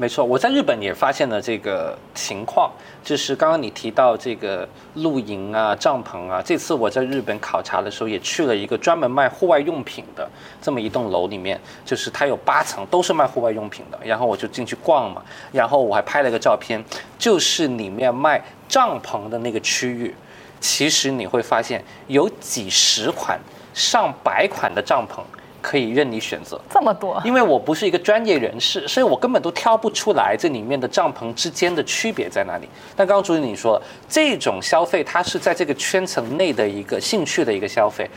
[0.00, 2.72] 没错，我在日本也发现了这个情况，
[3.04, 10.26] 就是刚刚你提到这个露营啊、帐篷啊，这次我在日本考察的时候，也去了一个专门卖户外用品的
[10.62, 16.82] 这么一栋楼里面，就是它有八层都是卖户外用品的，然后我就进去逛嘛，然后我还拍了一个照片，
[17.18, 20.14] 就是里面卖帐篷的那个区域，
[20.60, 23.38] 其实你会发现有几十款、
[23.74, 25.20] 上百款的帐篷
[25.60, 26.60] 可以任你选择。
[26.70, 32.68] 这么多，因为我不是一个专业人士，所以我根本都挑不出来这里面的帐篷之间的区别在哪里。
[32.96, 38.08] 但刚刚朱经理说了，这种消费它是在这个圈层内的一个兴趣的一个消费，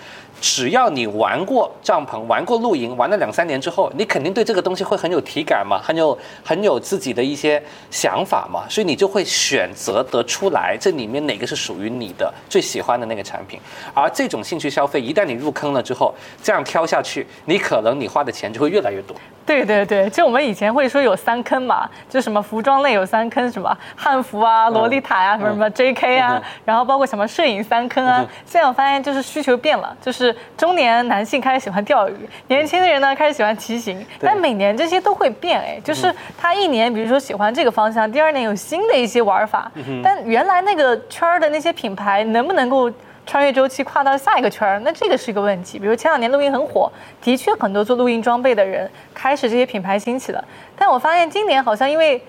[0.43, 13.57] 只要你玩过帐篷、玩过露营，玩了两三年之后，你肯定对这个东西会很有体感嘛，很有很有自己的一些想法嘛，所以你就会选择得出来这里面哪个是属于你的最喜欢的那个产品。
[13.93, 19.15] 而这种兴趣消费，一旦你入坑了之后，这样挑下去，你可能你花的钱就会越来越多。
[19.45, 28.25] 对对对，就我们以前会说有三坑嘛，就什么服装类有三坑，什么汉服啊、洛丽塔呀、什么什么 JK 啊，然后包括什么摄影三坑啊。
[28.45, 32.15] 现在我发现就是需求变了，就是中年男性开始喜欢钓鱼，
[32.47, 39.71] 年轻的人呢开始喜欢骑行，但每年这些都会变哎，就是他一年比如说喜欢这个方向，第二年有新的一些玩法，
[40.03, 42.91] 但原来那个圈儿的那些品牌能不能够？
[43.25, 45.79] 穿越周期跨到下一个圈儿，那这个是一个问题。
[45.79, 46.91] 比如前两年录音很火，
[47.21, 50.43] 的确很多做录音装备的人开始这些品牌兴起了，
[50.75, 52.21] 但我发现今年好像因为。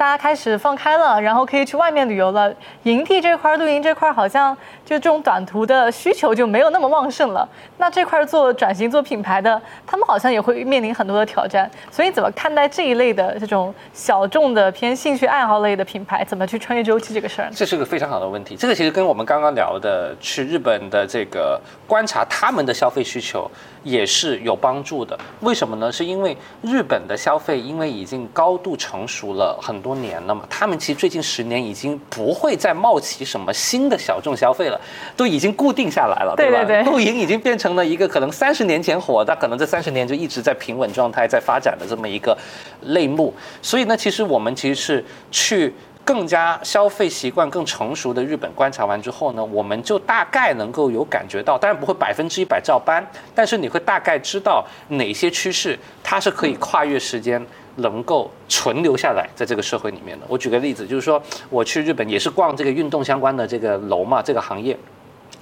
[0.00, 2.50] 大家开始放开了，然后可以去外面旅游了。
[2.84, 7.46] 营地这块、露营这块，好像就这种短途的需求就没有那么旺盛了。
[7.76, 11.70] 那这块做转型、做品牌的，他们好像也会面临很多的挑战。
[11.90, 17.50] 所以，怎么看待这一类的这种小众的偏兴趣爱好类的品牌，怎么去穿越周期这个事儿？
[17.54, 18.56] 这是个非常好的问题。
[18.56, 23.50] 这个其实跟我们刚刚聊的去日本的这个观察他们的消费需求。
[23.82, 25.90] 也是有帮助的，为什么呢？
[25.90, 34.80] 是因为日本的消费，因为已经高度成熟了很多年了嘛，他们其实最近十年已经不会再冒起什么新的小众消费了，
[35.16, 36.90] 都已经固定下来了，对吧？
[36.90, 42.36] 露营已经变成了一个可能三十年前火，但可能这三十年就一直在平稳状态在发展的这么一个
[42.82, 45.74] 类目，所以呢，其实我们其实是去。
[46.02, 57.40] 更加消费习惯更成熟的日本观察完之后呢，我们就大概能够有感觉到，当然不会百分之一百照搬，但是你会大概知道哪些趋势它是可以跨越时间
[57.76, 60.26] 能够存留下来在这个社会里面的。
[60.28, 64.76] 我举个例子，就是说我去日本也是逛这个运动相关的这个楼嘛，这个行业，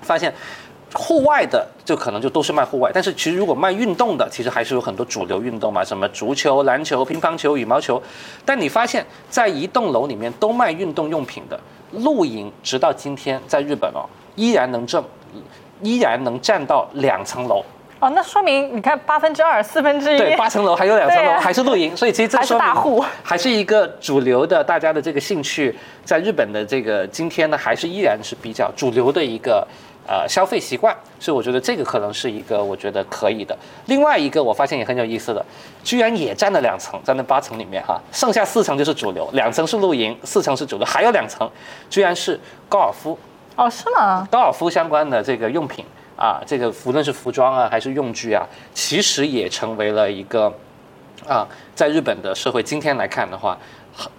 [0.02, 0.32] 发现。
[0.94, 8.02] 户外的就可能就都是卖户外，但是其实如果卖运动的，其实还是有很多主流运动嘛，什么足球、篮球、乒乓球、羽毛球。
[8.42, 11.60] 但你发现，在一栋楼里面都卖运动用品的
[11.92, 15.04] 露营，直到今天在日本哦，依然能挣，
[15.82, 17.62] 依然能占到两层楼。
[18.00, 29.66] 哦，那说明你看八分之二、四分之一，对，八层楼还有两层楼还是露营，所以其实这说明大户还是一个主流的，大家的这个兴趣，在日本的这个今天呢，还是依然是比较主流的一个。
[30.10, 33.54] 呃，消费习惯，所以我觉得这个可能是一个我觉得可以的。
[33.88, 35.44] 另外一个我发现也很有意思的，
[35.84, 41.46] 居然也占了两层，在那八层里面哈，剩下四层就是主流，两层是露营，四层是主流，还有两层，
[41.90, 43.18] 居然是高尔夫。
[43.54, 44.26] 哦，是吗？
[44.30, 45.84] 高尔夫相关的这个用品
[46.18, 50.52] 啊，这个无论是服装啊还是用具啊，其实也成为了一个
[51.26, 53.56] 啊，在日本的社会今天来看的话。
[53.94, 54.10] 很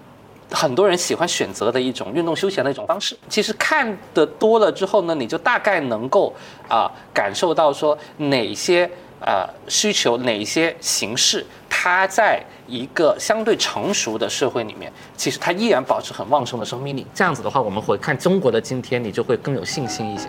[0.51, 3.15] 很多人喜欢选择的一种运动休闲的一种方式。
[3.29, 6.33] 其实看的多了之后呢，你就大概能够
[6.67, 8.89] 啊感受到说哪些
[9.21, 17.05] 啊需求，哪些形式，它在一个相对成熟的社会里面，其实它依然保持很旺盛的生命力。
[17.13, 20.27] 这样子的话，我们回看中国的今天，你就会更有信心一些。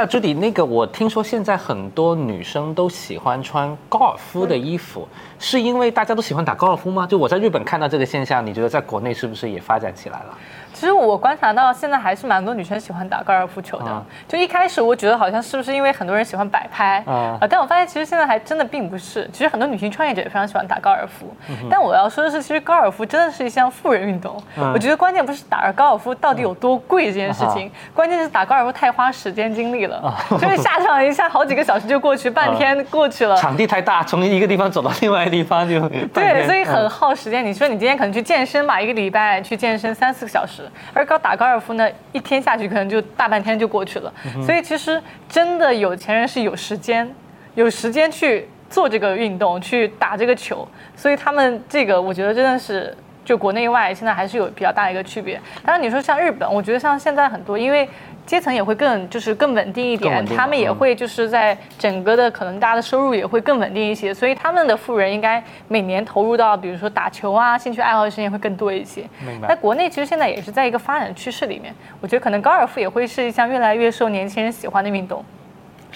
[0.00, 5.06] 那朱迪，那个我听说现在很多女生都喜欢穿高尔夫的衣服，
[5.38, 7.06] 是因为大家都喜欢打高尔夫吗？
[7.06, 10.38] 就我在日本看到这个现象，你觉得在国内是不是也发展起来了？
[10.72, 14.06] 其实我观察到，现在还是蛮多女生喜欢打高尔夫球的。
[14.28, 17.38] 就一开始我觉得好像是不是因为很多人喜欢摆拍啊？
[17.48, 19.28] 但我发现其实现在还真的并不是。
[19.32, 21.34] 其实很多女性创业者也非常喜欢打高尔夫。
[21.70, 24.42] 但我要说的是，其实高尔夫真的是一项富人运动。
[24.72, 30.14] 我觉得关键不是打高尔夫到底有多贵这件事情，关键是打高尔夫太花时间精力了。
[30.40, 33.36] 就是下场一下好几个小时就过去，半天过去了。
[33.36, 37.44] 场地太大，从一个地方走到另外一个地方就对，所以很耗时间。
[37.44, 40.59] 你说你今天可能去健身吧，一个礼拜去健身三四个小时。
[40.92, 44.12] 而高打高尔夫呢，一天下去可能就大半天就过去了。
[44.44, 47.08] 所以其实真的有钱人是有时间，
[47.54, 50.66] 有时间去做这个运动，去打这个球。
[50.96, 55.40] 所以他们这个，我觉得真的是就国内外现在还是有比较大的一个区别。
[55.64, 57.88] 当然你说像日本，我觉得像现在很多因为。
[58.30, 69.04] 阶层也会更就是更稳定一点，他们也会就是在整个的可能大家的收入也会更稳定一些，所以他们的富人应该每年投入到比如说打球啊、兴趣爱好的时间会更多一些。
[69.48, 75.24] 在国内其实现在也是在一个发展趋势里面，我觉得可能高尔夫也会是一项越来越受年轻人喜欢的运动。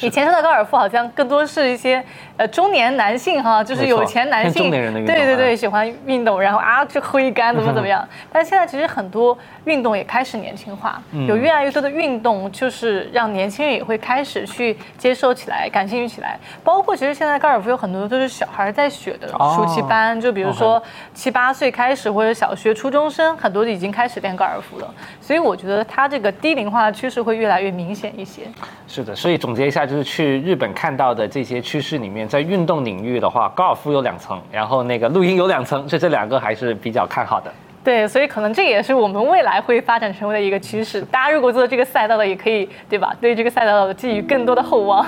[0.01, 2.05] 以前说的高尔夫好像更多是一些
[2.37, 8.07] 呃中年男性哈，就是有钱男性，对对对，喜欢运动，然后啊去挥杆怎么怎么样。
[8.33, 16.37] 但现在其实很多运动也开始年轻化，有越来越多的运动就是让年轻人也会开始去接受起来，感兴趣起来。
[16.64, 24.94] 包括其实现在高尔夫有很多都是小孩在学的暑期班，就比如说七八岁开始或者小学初中生很多已经开始练高尔夫了。
[25.20, 28.42] 所以我觉得它这个低龄化的趋势会越来越明显一些。
[28.88, 29.85] 是的，所以总结一下。
[29.85, 32.24] 就是去日本看到的这些趋势里面。
[32.27, 37.53] 在运动领域的话，高尔夫有两层，然后那个录音有两层，所以这两个还是比较看好的。
[37.83, 41.03] 对，所以可能这也是我们未来会发展成为的一个趋势。
[41.03, 43.15] 大家如果做这个赛道的，也可以，对吧？
[43.21, 45.07] 对这个赛道寄予更多的厚望。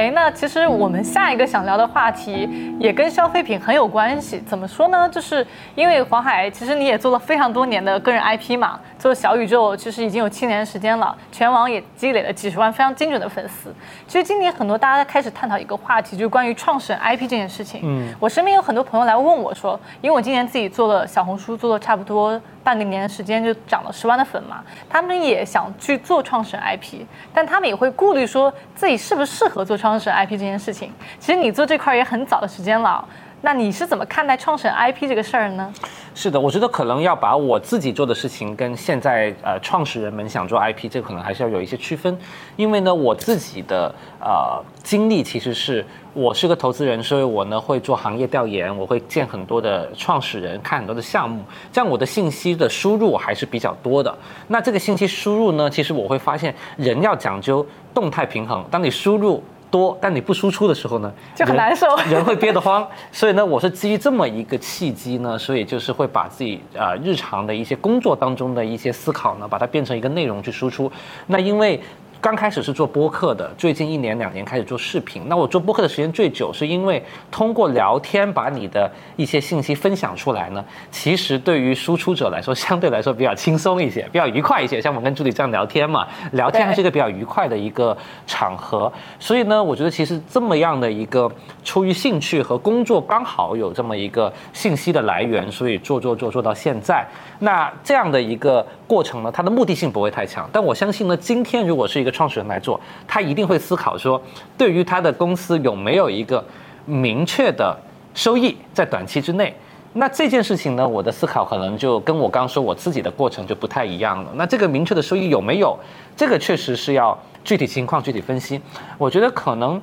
[0.00, 2.48] 哎，那其实我们下一个想聊的话题
[2.80, 4.42] 也跟消费品很有关系。
[4.46, 5.06] 怎么说呢？
[5.10, 13.70] 就是因为黄海，其实你也做了非常多年的个人 IP 嘛，做小宇宙其实已经有七年时间了，全网也积累了几十万非常精准的粉丝。
[14.06, 17.82] 其实今年很多大家开始探讨一个话题，就是关于创始人 IP 这件事情。
[17.84, 30.92] 嗯，我身边有很多朋友来问我说，因为我今年自己做了小红书，做了差不多半个年的时间，就涨了十万的粉嘛，他们也想去做创始人 IP，但他们也会顾虑说自己适不适合做创始人 IP 这件事情。
[31.18, 33.04] 其实你做这块也很早的时间了，
[33.42, 35.72] 那你是怎么看待创始人 IP 这个事儿呢？
[36.14, 42.18] 是的，我觉得可能要把我自己做的事情跟现在呃创始人们想做 IP，这个可能还是要有一些区分。
[42.56, 45.82] 因为呢，我自己的呃经历其实是
[46.12, 54.14] 我是个投资人，所以我呢会做行业调研，我会见很多的创始人，看很多的项目，这样我的信息的输入还是比较多的。
[54.48, 59.42] 那这个信息输入呢，其实我会发现人要讲究动态平衡，当你输入。
[59.70, 62.86] 多，但你不输出的时候呢，就很难受人， 人会憋得慌。
[63.12, 70.90] 所以呢，我是基于这么一个契机呢，所以就是会把自己啊、呃、日常的一些工作当中的一些思考呢，把它变成一个内容去输出。
[71.26, 71.80] 那因为
[72.20, 75.22] 刚开始是做播客的，最近一年两年开始做视频。
[75.26, 84.78] 那我做播客的时间最久，是因为通过聊天把你的一些信息分享出来呢，其实对于输出者来说，相对来说比较轻松一些，比较愉快一些。
[84.82, 87.96] 像我们跟助理这样聊天嘛，聊天还是一个比较愉快的一个
[88.26, 88.92] 场合。
[89.18, 91.30] 所以呢，我觉得其实这么样的一个
[91.64, 97.02] 出于兴趣和工作刚好有这么一个信息的来源，所以做做做做到现在。
[97.38, 100.46] 那这样的一个过程呢，它的目的性不会太强。
[100.52, 104.20] 但我相信呢，今天如果是一个创始人来做，他一定会思考说，
[104.58, 106.44] 对于他的公司有没有一个
[106.86, 107.76] 明确的
[108.14, 109.54] 收益在短期之内。
[109.92, 114.30] 那这件事情呢，我的思考可能就跟我刚说我自己的过程就不太一样了。
[114.34, 115.76] 那这个明确的收益有没有？
[116.16, 118.60] 这个确实是要具体情况具体分析。
[118.96, 119.80] 我觉得可能，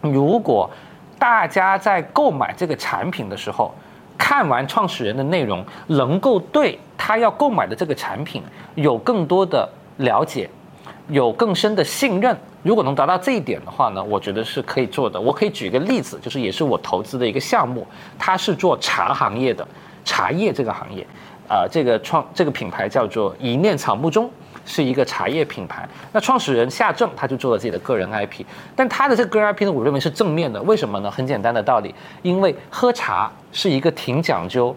[0.00, 0.70] 如果
[1.18, 3.74] 大家在购买这个产品的时候，
[4.16, 8.42] 看完创始人的内容，能够对他要购买的这个产品
[8.76, 10.48] 有更多的了解，
[11.08, 12.36] 有更深的信任。
[12.62, 15.20] 如果能达到这一点的话呢，我觉得是可以做的。
[15.20, 17.86] 我可以举一个例子，就是也是我投资的一个项目，
[18.18, 19.66] 它是做茶行业的，
[20.04, 21.06] 茶叶这个行业，
[21.48, 24.30] 啊、这个创这个品牌叫做一念草木中。
[24.66, 28.42] 是一个茶叶品牌，那创始人夏正他就做了自己的个人 IP，
[28.74, 30.58] 但他的这个个人 IP 呢，我认为是正面的。
[30.62, 31.10] 为什么呢？
[31.10, 34.74] 很简单的道理，因为喝茶是一个挺讲究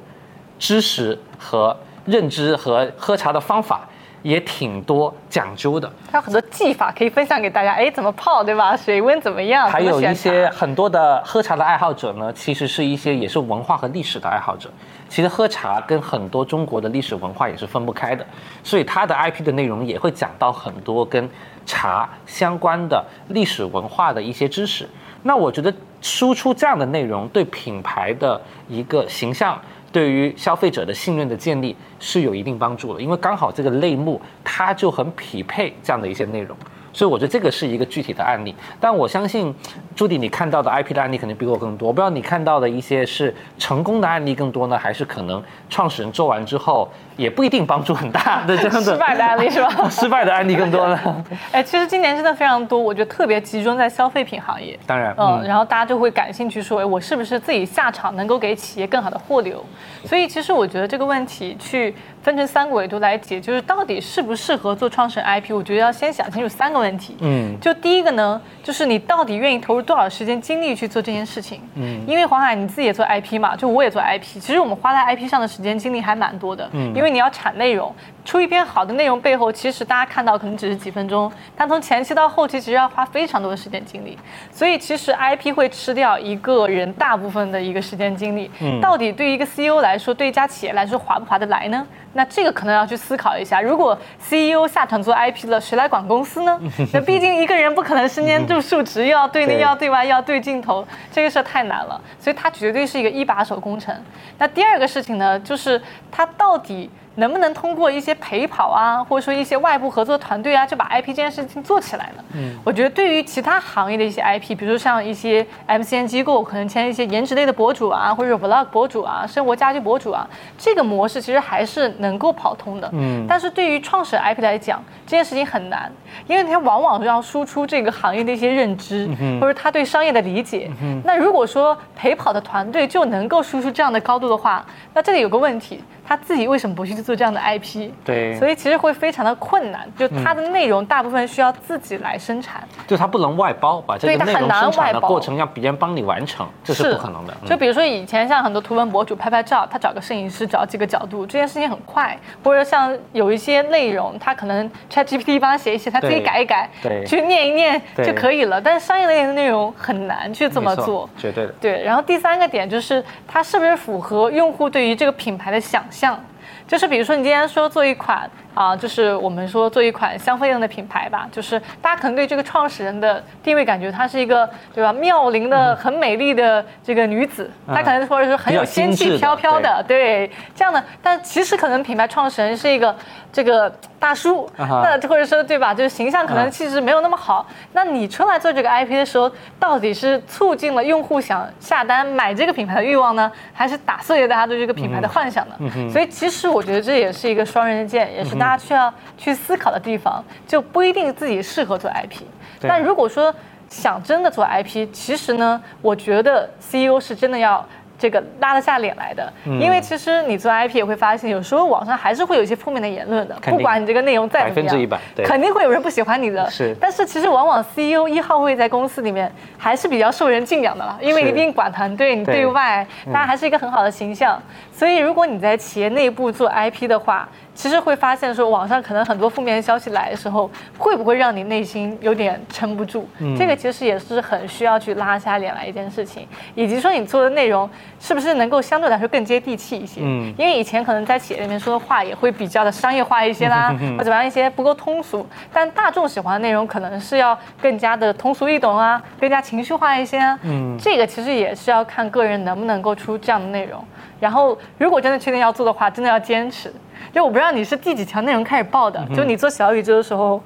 [0.60, 1.74] 知识和
[2.04, 3.88] 认知和喝茶的方法
[4.24, 5.91] 也挺多讲究的。
[6.11, 8.76] 它有很多技法可以分享给大家，哎，怎么泡，对吧？
[8.76, 9.70] 水温怎么样？
[9.70, 14.70] 还有一些很多的喝茶的爱好者呢，其实是一些也是文化和历史的爱好者。
[15.09, 18.26] 其实喝茶跟很多中国的历史文化也是分不开的，
[18.63, 21.30] 所以它的 IP 的内容也会讲到很多跟
[21.65, 24.88] 茶相关的历史文化的一些知识。
[25.24, 29.59] 那我觉得输出这样的内容，对品牌的一个形象，
[29.92, 36.56] 对于消费者的信任的建立是有一定帮助的，因为刚好这个类目它就很匹配这样的一些内容。
[36.94, 39.54] 所以我觉得这个是一个具体的案例，但我相信
[39.96, 41.90] 朱迪你看到的 IP 的案例肯定比我更多。
[41.90, 51.24] 我不知道你看到的一些是成功的案例更多呢，还是可能创始人做完之后也不一定帮助很大的 这样的失败的案例是吧 失败的案例更多了？
[51.51, 54.78] 哎，其实今年真的非常多，我觉得特别集中在消费品行业。
[54.86, 59.63] 当然，嗯，然后大家就会感兴趣说，哎，我是不是自己下场能够给企业更好的货流？
[60.05, 67.18] 所以其实我觉得这个问题去分成三个维度来解，就是到底适不适合做创始人 IP，我觉得要先想清楚三个问题。
[67.22, 71.61] 嗯，就第一个呢，就是你到底愿意投入多少时间精力去做这件事情？
[71.76, 76.70] 嗯，因为黄海你自己也做 IP 嘛，就我也做 IP，其实我们花在 IP 上的时间精力还蛮多的。
[76.74, 77.93] 嗯，因为你要产内容，
[78.26, 84.18] 出一篇好的内容背后，其实大家看到可能只是几分钟，但从前期到后期，其实要花非常多的时间精力。
[84.51, 88.49] 所以其实 IP 会吃掉一个人大部分的一个时间精力。
[88.60, 91.86] 嗯，到底对于一个 CEO 来说，对一家企业来说划不划得来呢？
[92.14, 93.62] 那这个可能要去思考一下。
[93.62, 96.60] 如果 CEO 下场做 IP 了，谁来管公司呢？
[96.91, 102.01] 那毕竟一个人不可能身兼数数职，又要对内，又要对外，又要对镜头，这个事儿太难了。
[102.18, 103.95] 所以它绝对是一个一把手工程。
[104.39, 105.80] 那第二个事情呢，就是
[106.12, 106.89] 它到底。
[107.18, 112.24] 能不能通过一些陪跑啊，或者说一些外部合作团队啊，就把 IP 这件事情做起来呢？
[112.34, 122.89] 嗯，我觉得对于其他行业的一些 IP，比如说像一些 MCN 机构，可能签一些颜值类的博主啊，或者 Vlog 博主啊，生活家居博主啊，这个模式其实还是能够跑通的。
[122.93, 125.91] 嗯，但是对于创始人 IP 来讲，这件事情很难，
[126.28, 129.09] 因为他往往要输出这个行业的一些认知，
[129.41, 130.70] 或者他对商业的理解。
[131.03, 134.63] 那如果说陪跑的团队就能够输出这样的高度的话，
[134.93, 135.84] 那这里有个问题。
[136.09, 137.89] 他自己为什么不去做这样的 IP？
[138.03, 147.34] 对，所以其实会非常的困难，就它的内容大部分需要自己来生产，就它不能外包，把这个内容生产的过程让别人帮你完成，这是不可能的。
[147.45, 158.60] 就比如说以前像很多图文博主拍拍照，他找个摄影师找几个角度，这件事情很快；或者像有一些内容，他可能 ChatGPT 帮他写一写，他自己改一改，对，去念一念就可以了。
[158.60, 161.53] 但是商业类的内容很难去这么做，绝对的。
[161.62, 166.20] 对，然后第三个点就是它是不是符合用户对于这个品牌的想象。
[166.68, 168.30] 就是比如说，你今天说做一款。
[168.58, 180.84] 啊，就是我们说做一款香氛用的品牌吧，就是大家可能对这个创始人的定位感觉，她是一个对吧，妙龄的很美丽的这个女子，她可能或者说很有仙气飘飘的，对这样的。
[181.03, 182.95] 但其实可能品牌创始人是一个
[183.32, 187.45] 这个大叔，那或者说对吧，就是形象可能气质没有那么好。
[187.74, 195.55] 那你出来做这个 IP 的时候，到底是促进了用户想下单买这个品牌的欲望呢，还是打碎了大家对这个品牌的幻想呢？
[195.91, 198.47] 所以其实我觉得这也是一个双刃剑，也是大。
[198.48, 202.22] 他需要去思考的地方，就不一定自己适合做 IP。
[202.62, 203.34] 但如果说
[203.70, 207.66] 想真的做 IP，其实呢，我觉得 CEO 是真的要。
[208.00, 216.48] 这个拉得下脸来的，因为其实你做 IP 也会发现，有时候网上还是会有一些负面的言论的，不管你这个内容再怎么样，肯定会有人不喜欢你的。
[216.48, 224.39] 是，但是其实往往 CEO 一号位在公司里面还是比较受人敬仰的了，因为一定管团队，你对外大家还是一个很好的形象。
[224.72, 227.28] 所以如果你在企业内部做 IP 的话，
[227.58, 230.47] 其实会发现说网上可能很多负面的消息来的时候，
[230.78, 233.03] 会不会让你内心有点撑不住？
[233.36, 237.68] 这个其实也是很需要去拉下脸来一件事情，以及说你做的内容。
[237.99, 240.01] 是不是能够相对来说更接地气一些？
[240.03, 245.26] 嗯，因为以前可能在企业里面说的话也会比较的商业化一些啦， 或怎么样一些不够通俗。
[245.51, 250.38] 但大众喜欢的内容可能是要更加的通俗易懂啊，更加情绪化一些啊。
[250.43, 253.84] 嗯，这个其实也是要看个人能不能够出这样的内容。
[254.20, 256.72] 然后，如果真的确定要做的话，真的要坚持。
[257.14, 260.41] 就我不知道你是第几条内容开始报的，就你做小宇宙的时候。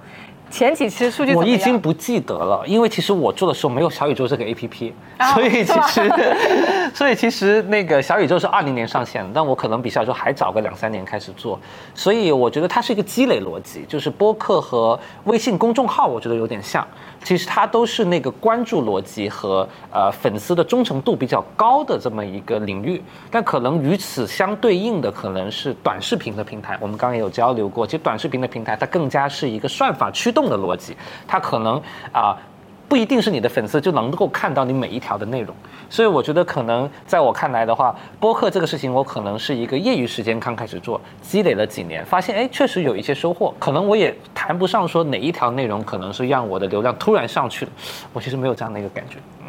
[0.50, 4.94] 前几期数据我已经不记得了，因为其实我做的时候没有小宇宙这个 A P P，
[5.34, 6.12] 所以其实，
[6.94, 11.58] 所以其实那个小宇宙是二零年上线的，但我可能比小宇宙还早个两三年开始做，
[11.96, 16.86] 所以我觉得它是一个积累逻辑，就是播客和微信公众号，我觉得有点像。
[17.24, 26.78] 其实它都是那个关注逻辑和呃粉丝的忠诚度比较高的这么一个领域，但可能与此相对应的可能是短视频的平台。
[26.82, 30.96] 我们刚刚也有交流过，其实短视频的平台它更加是一个算法驱动的逻辑，
[31.28, 32.38] 它可能啊。
[32.92, 35.56] 不一定是你的粉丝就能够看到你每一条的内容，
[35.90, 47.72] 所以我觉得可能在我看来的话，播客这个事情我可能是一个业余时间刚开始做，积累了几年，发现哎确实有一些收获，可能我也谈不上说哪一条内容可能是让我的流量突然上去了，
[48.12, 49.20] 我其实没有这样的一个感觉。
[49.40, 49.46] 嗯，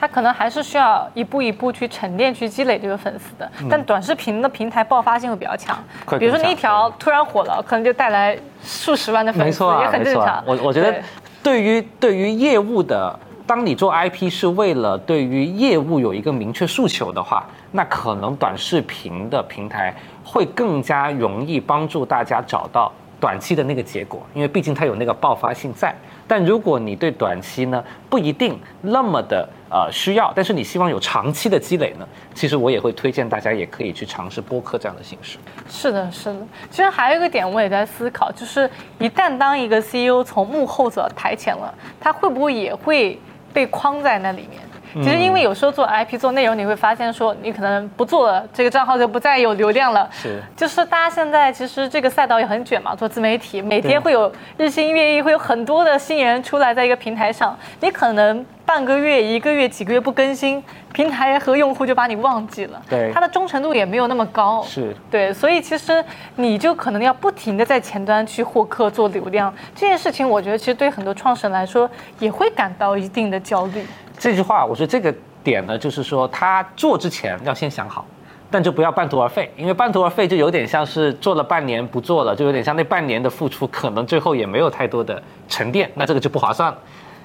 [0.00, 5.76] 他可能还是需要一步一步去沉淀去积累这个粉丝的，但短视频的平台爆发性会比较强，
[6.18, 10.42] 比如说你一条突然火了，可能就带来数十万的粉丝，也很正常。
[10.46, 11.02] 我我觉得。
[11.42, 25.94] 对于对于业务的，当你做 IP 是为了对于业务有一个明确诉求的话，那可能短视频的平台会更加容易帮助大家找到短期的那个结果，因为毕竟它有那个爆发性在。
[26.28, 35.38] 但如果你对短期呢不一定那么的呃需要，但是你希望有长期的积累呢，其实我也会推荐大家也可以去尝试播客这样的形式。
[35.68, 36.36] 是的，是的。
[36.70, 43.18] 其实还有一个点我也在思考，就是一旦当一个 CEO 从幕后走到台前了，他会不会也会
[43.52, 44.60] 被框在那里面？
[44.94, 50.08] 其实，因为有时候做 IP 做内容，你会发现说，你可能不做了，这个账号就不再有流量了。
[50.12, 60.62] 是，就是大家现在其实这个赛道也很卷嘛，做自媒体，每天会有日新月异，会有很多的新人出来在一个平台上，你可能半个月、一个月、几个月不更新，
[60.92, 62.80] 平台和用户就把你忘记了。
[62.88, 64.62] 对，它的忠诚度也没有那么高。
[64.62, 66.04] 是，对，所以其实
[66.36, 73.86] 你就可能要不停的在前端去获客做流量，这件事情我觉得其实对很多创始人来说也会感到一定的焦虑。
[74.18, 75.14] 这句话，我觉得这个
[75.44, 78.04] 点呢，就是说他做之前要先想好，
[78.50, 86.78] 但就不要半途而废，因为半途而废就有点像是做了半年不做了，就有点像那半年的付出可能最后也没有太多的沉淀，那这个就不划算了。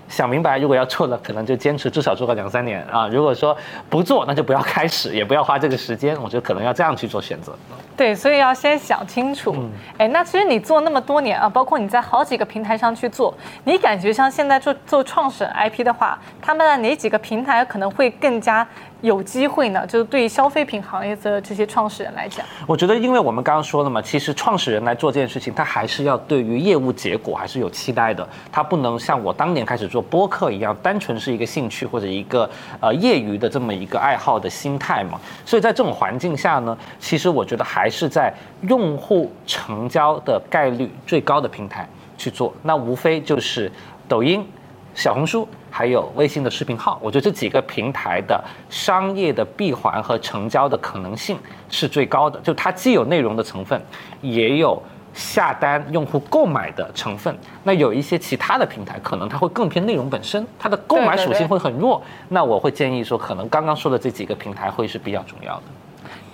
[0.07, 3.07] 想明白，如果要做了，可能就坚持至少做个两三年啊。
[3.07, 3.55] 如果说
[3.89, 6.15] 不做，那就不要开始，也不要花这个时间。
[6.21, 7.53] 我觉得可能要这样去做选择。
[7.95, 9.55] 对，所以要先想清楚。
[9.97, 13.33] 哎、那其实你做那么多年啊，包括你在好几个平台上去做，
[13.63, 18.67] 你感觉像现在做做创始人 IP 的话，他们的哪几个平台可能会更加
[19.03, 19.85] 有机会呢？
[19.85, 32.49] 就是对消费品行业的这些创始人来讲，我觉得，因为我们刚刚说了嘛，其实创始人来做这件事情，他还是要对于业务结果还是有期待的，他不能像我当年开始做播客一样，单纯是一个兴趣或者一个
[32.79, 35.19] 呃业余的这么一个爱好的心态嘛。
[35.45, 38.33] 所以在这种环境下呢，其实我觉得还是在
[38.69, 41.85] 用户成交的概率最高的平台
[42.17, 43.69] 去做，那无非就是
[44.07, 44.47] 抖音、
[44.93, 45.47] 小红书。
[45.75, 48.39] 还有微信的视频号，我觉得这几个平台的
[48.69, 51.35] 商业的闭环和成交的可能性
[51.67, 53.81] 是最高的，就它既有内容的成分，
[54.21, 54.79] 也有
[55.15, 57.35] 下单用户购买的成分。
[57.63, 61.99] 那有一些其他的平台，可能它会更偏内容本身，它的购买属性会很弱。
[62.29, 65.63] 那我会建议说，可能刚刚说的这几个平台会是比较重要的。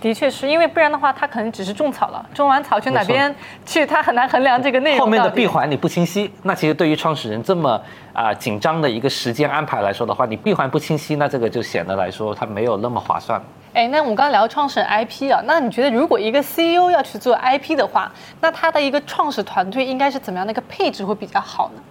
[0.01, 3.33] 的确是因为不然的话，他可能只是种草了，种完草去哪边
[3.65, 7.79] 去，他很难衡量这个内容后面的闭环你不清晰，那其实对于创始人这么
[8.13, 13.41] 啊、紧张的一个时间安排来说的话，你闭环不清晰，那这个就显得来说它没有那么划算。
[13.73, 21.81] 哎，那我们刚刚聊创始人 IP 啊，那你觉得如果一个 CEO 要去做 IP 的话，那他的一个创始团队应该是怎么样的一个配置会比较好呢？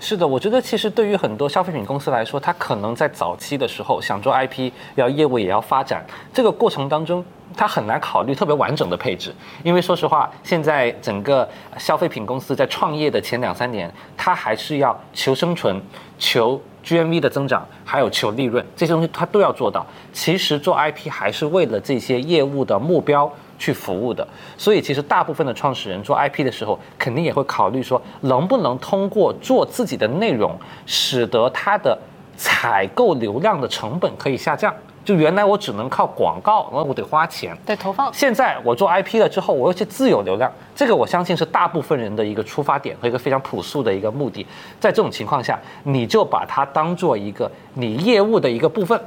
[0.00, 7.24] 是的，我觉得其实对于很多消费品公司来说，它可能在早期的时候想做 IP，要业务也要发展，这个过程当中，
[7.58, 9.34] 它很难考虑特别完整的配置，
[9.64, 11.46] 因为说实话，现在整个
[11.76, 15.82] 消费品公司在创业的前两三年，它还是要求生存、
[16.18, 19.84] 求 GMV 的增长，还有求利润，这些东西它都要做到。
[20.12, 23.30] 其实做 IP 还是为了这些业务的目标。
[23.60, 24.24] 去服务的，
[24.56, 30.56] 所以其实大部分的创始人做 IP 的时候，肯定也会考虑说，能不能通过做自己的内容，
[30.86, 31.98] 使得它的
[32.36, 34.72] 采购流量的成本可以下降。
[35.08, 37.56] 就原来我只能靠广告，我我得花钱。
[37.64, 38.12] 对，投放。
[38.12, 44.46] 现在我做 IP 了之后，我又去自有流量，这个我相信是大部分人的一个出发点和一个非常朴素的一个目的。
[44.78, 49.00] 在这种情况下，你就把它当做一个你业务的一个部分，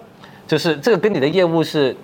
[0.47, 1.95] 就是这个跟你的业务是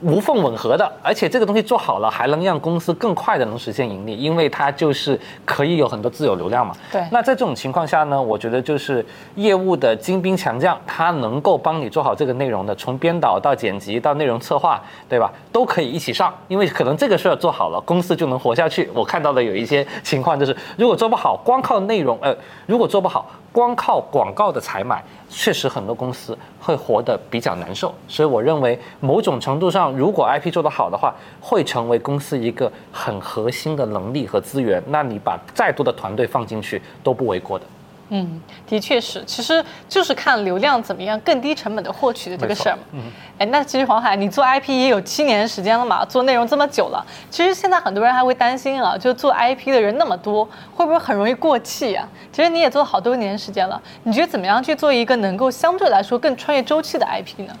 [0.00, 6.74] 无缝吻合的，而且这个东西做好了，还能让公司更快的能实现盈利，因为它就是可以有很多自有流量嘛。
[6.92, 9.04] 对那在这种情况下呢，我觉得就是
[9.34, 15.32] 业务的精兵强将，他能够帮你做好这个内容的，从编导到剪辑到内容策划，对吧？
[15.52, 18.88] 都可以一起上，因为可能这个事儿做好了，公司就能活下去。
[18.94, 22.34] 我看到的有一些情况就是，如果做不好，光靠内容，呃，
[22.66, 27.92] 如果做不好，光靠广告的采买，确实很多公司会活得比较难受。
[28.06, 34.80] 所以我认为，某种程度上，如果 IP 做得好的话，会成为公司一个很核心的能力和资源。
[34.86, 37.64] 那你把再多的团队放进去都不为过的。
[38.10, 42.82] 嗯，的确是，其实就是看流量怎么样更低成本的获取的这个事儿嘛。
[42.92, 43.00] 嗯，
[43.38, 52.08] 哎，那其实黄海，你做 IP 也有七年时间了嘛，做内容这么久了，其实现在很多人还会担心啊，就做 IP 的人那么多，会不会很容易过气啊？
[52.32, 57.54] 其实你也做了好多年时间了，你觉得怎么样去做一个能够相对来说更穿越周期的 IP 呢？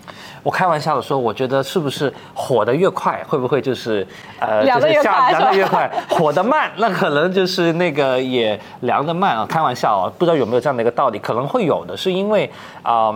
[0.48, 4.06] 我开玩笑的说，我觉得是不是火得越快，会不会就是
[4.40, 9.44] 呃，就是下越快凉得越快， 火得慢，那可能就是那个也凉得慢啊。
[9.46, 12.50] 开玩笑啊，不知道有没有这样的一个道理，可能会有的，是因为
[12.82, 13.14] 啊。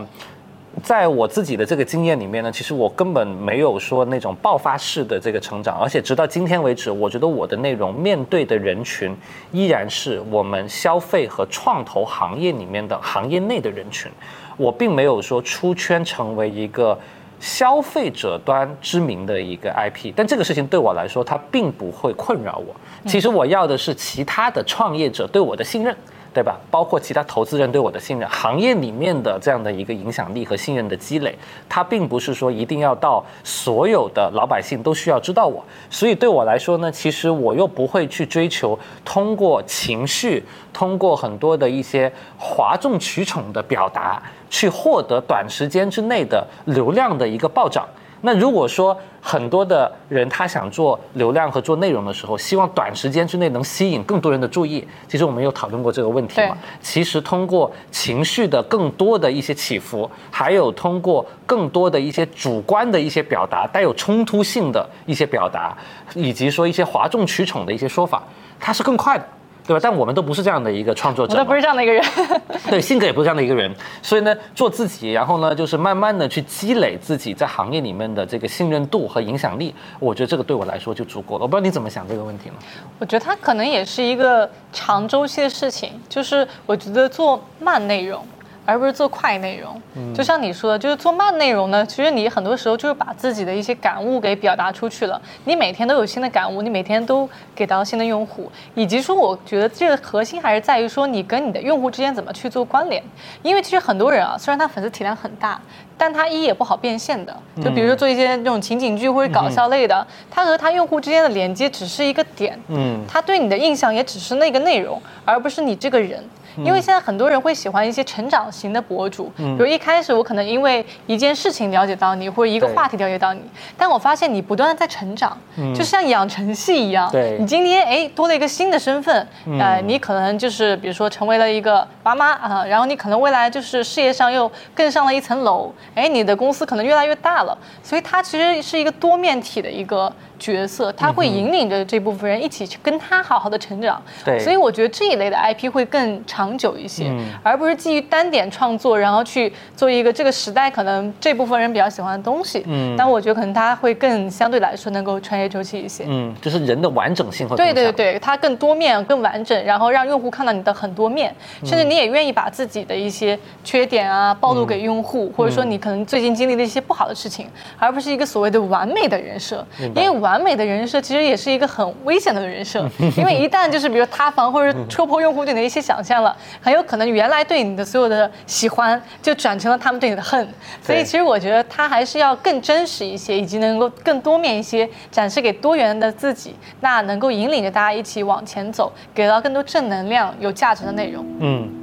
[0.83, 9.15] 在我自己的这个经验里面呢，其实我根本没有说那种爆发式的这个成长，而且直到今天为止，我觉得我的内容面对的人群
[9.53, 14.11] 依然是我们消费和创投行业里面的行业内的人群，
[14.57, 16.99] 我并没有说出圈成为一个
[17.43, 22.73] 消费者端知名的一个 IP，但这个事情对我来说，它并不会困扰我。
[23.09, 25.95] 其实我要的是其他的创业者对我的信任。
[26.35, 26.59] 对吧？
[26.71, 31.37] 包括其他投资人对我的信任，行业里面的这样的一个影响力和信任的积累，
[31.69, 35.63] 它并不是说一定要到所有的老百姓都需要知道我。
[35.91, 47.87] 所以对我来说呢，其实我又不会去追求通过情绪，通过很多的一些哗众取宠的表达，去获得短时间之内的流量的一个暴涨。
[48.25, 56.57] 那如果说很多的人他想做流量和做内容的时候，希望短时间之内能吸引更多人的注意，其实我们有讨论过这个问题嘛？
[56.81, 65.77] 其实通过情绪的更多的一些起伏，还有通过更多的一些主观的一些表达，带有冲突性的一些表达，
[66.15, 68.23] 以及说一些哗众取宠的一些说法，
[68.59, 69.27] 它是更快的。
[69.67, 69.81] 对吧？
[69.83, 72.05] 但我们都不是这样的一个创作者嘛，我都不是这样的一个人。
[72.69, 81.43] 对，性格也不是这样的一个人，所以呢，做自己，然后呢，就是慢慢的去积累自己在行业里面的这个信任度和影响力，我觉得这个对我来说就足够了。
[81.43, 82.55] 我不知道你怎么想这个问题呢？
[82.99, 88.25] 我觉得它可能也是一个长周期的事情，就是我觉得做慢内容。
[88.65, 91.85] 而不是做快内容，就像你说的，就是做慢内容呢。
[91.85, 95.21] 其实你很多时候就是把自己的一些感悟给表达出去了。
[95.45, 103.03] 你每天都有新的感悟，你每天都给到新的用户，以及说，我觉得这个核心还是在于说，你跟你的用户之间怎么去做关联。
[103.43, 105.61] 因为其实很多人啊，虽然他粉丝体量很大，
[105.99, 107.37] 但他一也不好变现的。
[107.61, 116.23] 就比如说做一些那种情景剧或者搞笑类的，他和他用户之间的连接只是一个点，嗯，他对你的印象也只是那个内容，而不是你这个人。
[116.59, 123.41] 因为现在很多人会喜欢一些成长型的博主，比如一开始我可能因为一件事情了解到你，或者一个话题了解到你，
[123.77, 125.37] 但我发现你不断的在成长，
[125.75, 127.11] 就像养成系一样。
[127.11, 129.27] 对，你今天哎多了一个新的身份，
[129.59, 140.13] 呃，你可能就是比如说成为了一个妈妈啊，然后你可能未来就是事业上又更上了一层楼，哎，你的公司可能越来越大了，所以他其实是一个多面体的一个。
[140.43, 147.09] 角色他会引领着这部分人一起去跟他好好的成长，对，所以我觉得这一类的 IP 会更长久一些，
[147.45, 152.65] 而不是基于单点创作，然后去做一个这个时代可能这部分人比较喜欢的东西。
[152.67, 156.07] 嗯，但我觉得可能他会更相对来说能够穿越周期一些。
[156.09, 161.33] 嗯，就是人的完整性和对对对，它更多面、更完整，然后让用户看到你的很多面，
[161.63, 167.47] 甚至你也愿意把自己的一些缺点啊暴露给用户，或者说你可能最近经历的一些不好的事情，
[167.79, 170.33] 而不是一个所谓的完美的人设，因为完。
[170.33, 172.89] 完美的人设其实也是一个很危险的人设，
[173.19, 180.49] 因为一旦就是比如塌房或者戳破用户对你的一些想象了，很有可能原来对你的所有的喜欢就转成了他们对你的恨。
[180.83, 191.27] 所以其实我觉得他还是要更真实一些，以及能够更多面一些，展示给多元的自己，那能够引领着大家一起往前走，给到更多正能量、有价值的内容。
[191.41, 191.82] 嗯。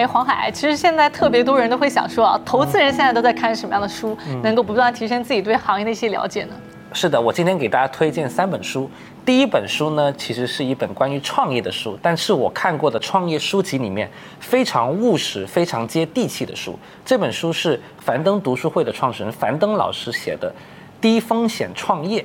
[0.00, 6.54] 哎，黄海，其实现在特别多人都会想说啊，投资人现在都在看什么样的书，能够不断提升自己对行业的一些了解呢？
[6.94, 8.90] 是的，我今天给大家推荐三本书。
[9.26, 16.78] 第一本书呢，其实是一本关于创业的书，但是我看过的创业书籍里面非常务实、非常接地气的书。
[17.04, 20.50] 这本书是樊登读书会的创始人樊登老师写的。
[20.98, 22.22] 低风险创业，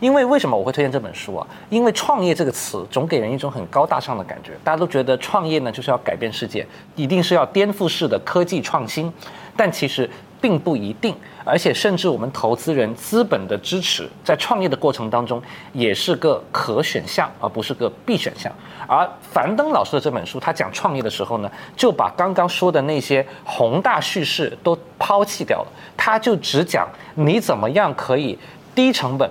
[0.00, 1.46] 因为为什么我会推荐这本书啊？
[1.70, 9.12] 因为创业这个词总给人一种很高大上的感觉，大家都觉得创业呢就是要改变世界，一定是要颠覆式的科技创新，
[9.56, 10.08] 但其实
[10.40, 15.42] 并不一定，而且甚至我们投资人资本的支持，在创业的过程当中
[15.72, 18.52] 也是个可选项，而不是个必选项。
[18.86, 28.38] 而樊登老师的这本书，他讲创业的时候呢，就把刚刚说的那些宏大叙事都抛弃掉了，他就只讲你怎么样可以
[28.74, 29.28] 低成本、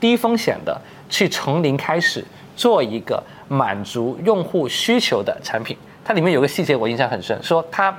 [0.00, 2.24] 低风险的去从零开始
[2.56, 5.76] 做一个满足用户需求的产品。
[6.04, 7.96] 它里面有个细节我印象很深，说它。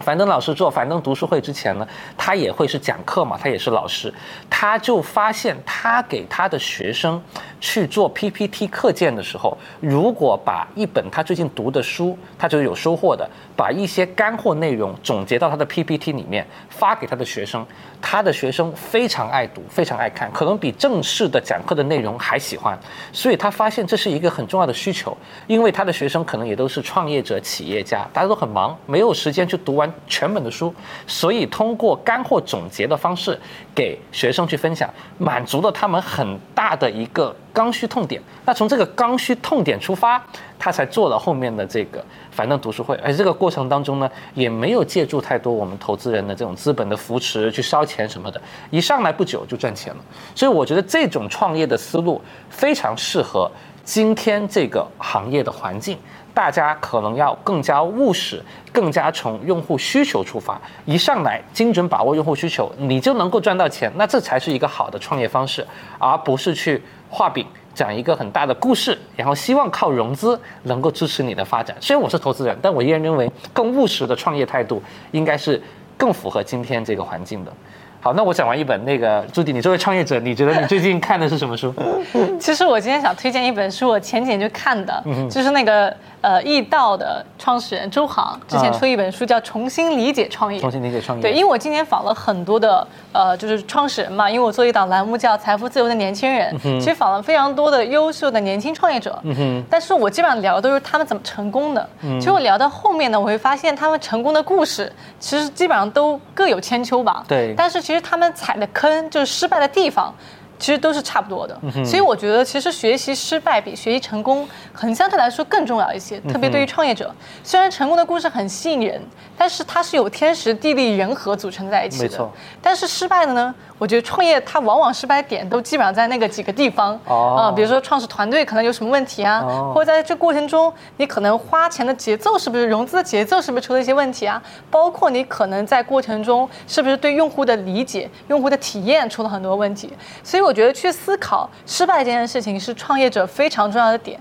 [0.00, 1.86] 樊登老师做樊登读书会之前呢，
[2.16, 4.12] 他也会是讲课嘛，他也是老师，
[4.48, 7.20] 他就发现他给他的学生
[7.60, 17.66] 去做 PPT 课件的时候，如果把一本他最近读的书，他就有收获的，把一些干货内容总结到他的 PPT 里面发给他的学生，
[18.00, 22.78] 他的学生非常爱读，非常爱看，可能比正式的讲课的内容还喜欢，
[23.12, 25.16] 所以他发现这是一个很重要的需求，
[25.48, 29.87] 因为他的学生可能也都是创业者、企业家，大家都很忙，没有时间去读完。
[30.06, 30.74] 全本的书，
[31.06, 33.38] 所以通过干货总结的方式
[33.74, 38.22] 给学生去分享，满足了他们很大的一个刚需痛点。
[38.44, 40.22] 那从这个刚需痛点出发，
[40.58, 42.96] 他才做了后面的这个樊登读书会。
[43.02, 50.00] 而这个过程当中呢，也没有借助太多我们投资人的这种资本的扶持去烧钱什么的，一上来不久就赚钱了。
[50.34, 52.20] 所以我觉得这种创业的思路
[52.50, 53.50] 非常适合
[53.84, 55.98] 今天这个行业的环境。
[56.38, 63.90] 大家可能要更加务实，更加从用户需求出发，一上来精准把握用户需求，你就能够赚到钱。
[63.96, 65.66] 那这才是一个好的创业方式，
[65.98, 66.80] 而不是去
[67.10, 71.76] 画饼讲一个很大的故事，然后希望靠融资能够支持你的发展。
[71.80, 74.80] 虽然我是投资人，但我依然认为更务实的创业态度
[75.10, 75.60] 应该是
[75.96, 77.52] 更符合今天这个环境的。
[78.00, 81.74] 好，那我讲完一本那个朱迪，你作为创业者，你觉得你最近看的是什么书？
[82.38, 91.22] 其实我今天想推荐一本书，我前几天就看的，就是那个呃易道的创始人周航之前啊出一本书叫《重新理解创业》，重新理解创业。
[91.22, 101.88] 对，因为我今年访了很多的呃，就是创始人嘛，因为我做一档栏目叫《财富自由的年轻人》，其实访了非常多的优秀的年轻创业者，嗯哼，但是我基本上聊的都是他们怎么成功的。
[102.02, 107.24] 其实我聊到后面呢，我会发现他们成功的故事，其实基本上都各有千秋吧。
[107.28, 110.12] 对但是其实他们踩的坑，就是失败的地方。
[110.58, 116.18] 其实都是差不多的，所以我觉得其实学习失败比学习成功，可能相对来说更重要一些。
[116.22, 119.00] 特别对于创业者，虽然成功的故事很吸引人，
[119.36, 122.04] 但是它是有天时地利人和组成在一起的。
[122.04, 122.32] 没错。
[122.60, 126.98] 但是失败的呢，我觉得创业它往往失败点都基本上在那个几个地方。
[127.06, 134.42] 哦啊，比如说创始团队可能有什么问题啊，哦或者在这过程中你可能花钱的节奏是不是融资的节奏是不是出了一些问题啊？
[134.70, 139.92] 包括你可能在过程中是不是对用户的理解、用户的体验出了很多问题？
[140.22, 144.18] 所以我觉得去思考失败这件事情是创业者非常重要的点。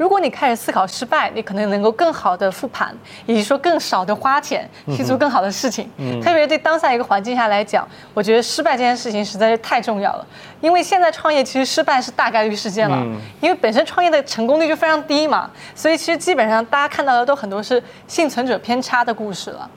[0.00, 2.96] 如果你开始思考失败，你可能能够更好的复盘，
[3.26, 5.86] 以及说更少的花钱去做更好的事情。
[6.22, 10.26] 特别对当下一个环境下来讲，我觉得失败这件事情实在是太重要了。
[10.62, 12.96] 因为现在创业其实失败是大概率事件了，
[13.42, 19.68] 因为本身创业的成功率就非常低嘛，所以其实基本上大家看到的都很多是幸存者偏差的故事了。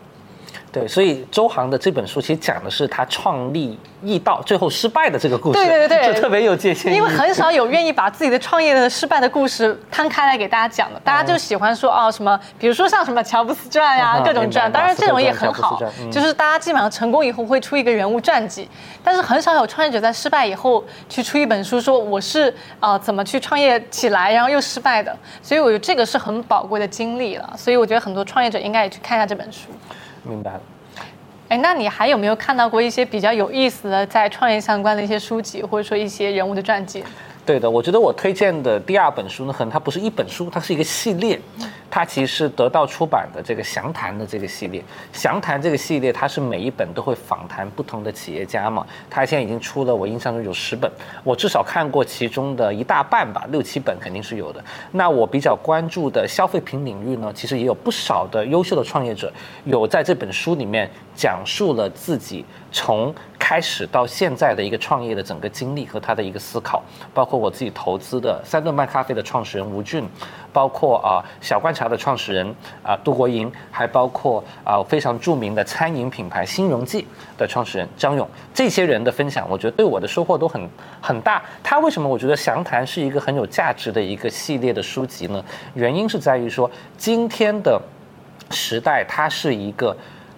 [0.74, 6.98] 对，所以周航的这本书其实讲的是他创立易道最后失败的这个故事，对对对对就特别有界限意义。
[6.98, 15.80] 因为很少有愿意把自己的创业的失败的故事摊开来给大家讲的，大家就喜欢说哦什么，比如说像什么乔布斯传呀、啊各种传，当然这种也很好
[16.12, 18.68] 就是大家基本上成功以后会出一个人物传记，
[19.04, 29.70] 但是很少有创业者在失败以后去出一本书说我是呃怎么去创业起来，然后又失败的，所以我觉得这个是很宝贵的经历了，所以我觉得很多创业者应该也去看一下这本书。
[30.24, 30.62] 明白了。
[31.50, 37.04] 哎，那你还有没有看到过一些比较有意思的在创业相关的一些书籍，或者说一些人物的传记？
[37.46, 41.40] 对的，我觉得我推荐的第二本书呢，可能它不是一本书，它是一个系列，
[41.94, 44.84] 它其实得到出版的这个详谈的这个系列。
[45.12, 50.92] 详谈这个系列，它是每一本都会访谈不同的企业家嘛，它现在已经出了，我印象中有十本，
[51.24, 54.66] 我至少看过其中的一大半吧，六七本肯定是有的。
[54.94, 59.32] 那我比较关注的消费品领域呢，其实也有不少的优秀的创业者，
[59.66, 66.82] 有在这本书里面讲述了自己从开始到现在的一个创业的整个经历和他的一个思考，
[67.14, 70.04] 包括我自己投资的三顿半咖啡的创始人吴俊，
[70.54, 77.06] 包括啊、小观察的创始人啊、杜国营，还包括啊、非常著名的餐饮品牌新荣记
[77.38, 80.70] 的创始人张勇，这些人的分享，我觉得对我的收获都很
[81.02, 81.42] 很大。
[81.64, 85.44] 他为什么我觉得详谈是一个很有价值的一个系列的书籍呢？
[85.74, 87.82] 原因是在于说今天的
[88.52, 89.98] 时代，它是一个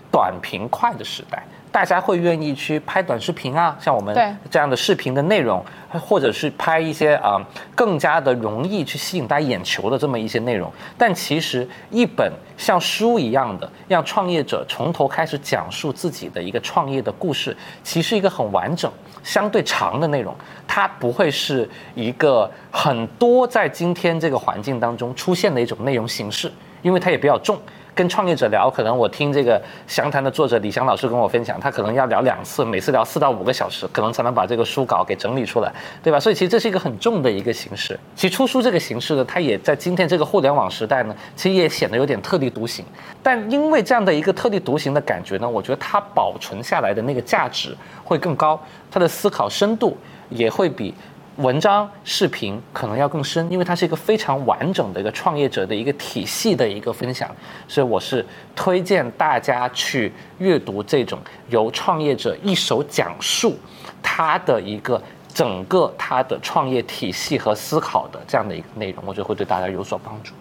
[0.10, 1.44] 短平快的时代。
[1.76, 4.16] 大家会愿意去拍短视频啊，像我们
[4.50, 7.36] 这样的视频的内容，或者是拍一些啊、
[7.76, 10.72] 更加的容易去吸引大家眼球的这么一些内容。
[10.98, 17.54] 但其实一本像书一样的，让创业者从头开始讲述自己的一个创业的故事，
[17.84, 18.90] 其实一个很完整、
[19.22, 20.34] 相对长的内容，
[20.66, 26.50] 它不会是一个很多在今天这个环境当中出现的一种内容形式，
[26.82, 27.60] 因为它也比较重。
[27.96, 35.74] 跟创业者聊，可能我听这个详谈的作者李翔老师跟我分享，他可能要聊两次，每次聊四到五个小时，可能才能把这个书稿给整理出来，
[36.04, 36.20] 对吧？
[36.20, 37.98] 所以其实这是一个很重的一个形式。
[38.14, 42.84] 其实出书这个形式呢，它也在今天这个互联网时代呢，其实也显得有点特立独行。
[43.24, 47.74] 但因为这样的一个特立独行的感觉呢，我觉得它保存下来的那个价值
[48.04, 48.60] 会更高，
[48.92, 49.96] 它的思考深度
[50.30, 50.94] 也会比。
[51.38, 57.30] 文章、视频可能要更深，因为它是一个非常完整的一个创业者的一个体系的一个分享，
[57.68, 58.26] 所以我是
[58.56, 61.20] 推荐大家去阅读这种
[61.50, 63.58] 由创业者一手讲述
[64.02, 65.02] 他的一个
[65.34, 70.34] 整个他的创业体系和思考的这样的一个内容，我觉得会对大家有所帮助。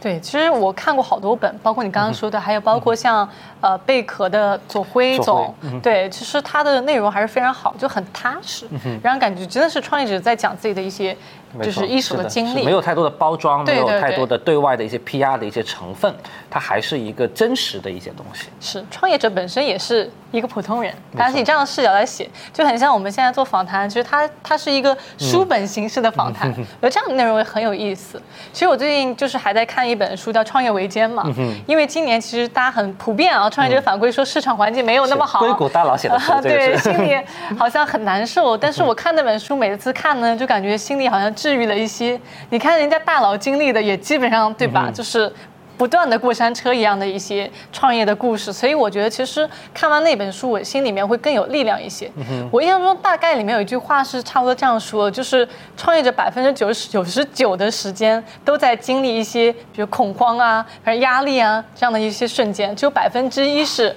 [0.00, 3.28] 对，其实我看过好多本，包括你刚刚说的，还有包括像
[3.60, 8.66] 呃贝壳的左晖总对，其实他的内容还是非常好，就很踏实，
[9.02, 11.16] 让人感觉真的是创业者在讲自己的一些
[11.62, 16.14] 就是一手的经历，是没有太多的包装，没有太多的对外的一些 PR 的一些成分，
[16.48, 18.48] 它还是一个真实的一些东西。
[18.60, 26.48] 是创业者本身也是一个普通人，但是以这样的视角来写，就很像我们现在做访谈，其实它它是一个书本形式的访谈，
[26.80, 28.22] 我觉得这样的内容也很有意思。
[28.52, 31.24] 其实我最近就是还在看一本书叫《创业维艰》嘛，
[31.66, 37.16] 因为今年其实大家很普遍啊，创业者反馈说市场环境没有那么好，硅谷大佬写的书， 对，心里
[37.58, 38.56] 好像很难受。
[38.56, 42.18] 但是我看那本书，每次看呢，就感觉心里好像治愈了一些。
[42.50, 44.90] 你看人家大佬经历的，也基本上对吧？
[44.92, 45.32] 就是
[45.80, 52.12] 不断的过山车一样的一些创业的故事，所以我觉得其实看完那本书，我心里面会更有力量一些。
[52.50, 63.96] 我印象中大概里面有一句话是差不多这样说的，就是创业者百分之九十九十九的时间都在经历一些比如恐慌啊、还是压力啊这样的一些瞬间，只有百分之一是。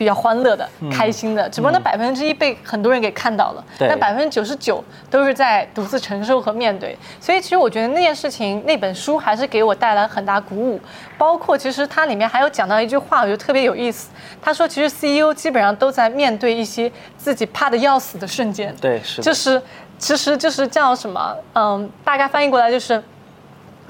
[0.00, 6.96] 比较欢乐的、开心的，只不过那百分之一被很多人给看到了，对但百分之九十九都是在独自承受和面对。
[7.20, 10.80] 所以其实我觉得那件事情，那本书还是给我带来很大鼓舞。
[11.18, 14.08] 包括其实它里面还有讲到一句话，我觉得特别有意思。
[14.40, 18.74] 他说，其实 CEO 基本上都在面对一些自己怕的要死的瞬间。
[18.80, 19.60] 对是的就是
[19.98, 21.36] 其实就是叫什么？
[21.54, 23.02] 嗯，大概翻译过来就是。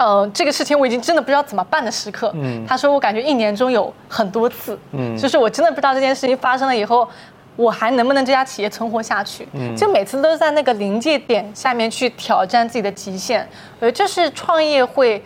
[0.01, 2.31] 呃，这个事情我已经真的不知道怎么办的时刻。
[2.33, 7.07] 嗯，他说我感觉一年中有很多次，嗯，就是我真的不知道这件事情发生了以后，
[7.55, 9.47] 我还能不能这家企业存活下去？
[9.53, 13.47] 嗯，就每次都是在那个临界点下面去挑战自己的极限。
[13.79, 15.23] 我觉得这是创业会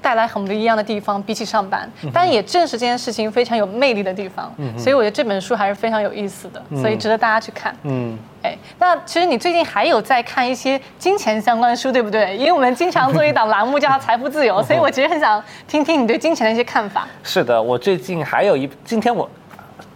[0.00, 4.52] 带来很不一样的地方，比起上班，但也正是这件事情非常有魅力的地方。
[4.76, 7.74] 所以我觉得这本书还是非常有意思的，所以值得大家去看。
[7.82, 12.36] 嗯，哎，那其实你最近还有在看一些金钱相关的书，对不对？
[12.36, 17.06] 因为我们经常做一档栏目叫《财富自由》， 所以我其实很想听听你对金钱的一些看法。
[17.22, 19.28] 是的，我最近还有一，今天我，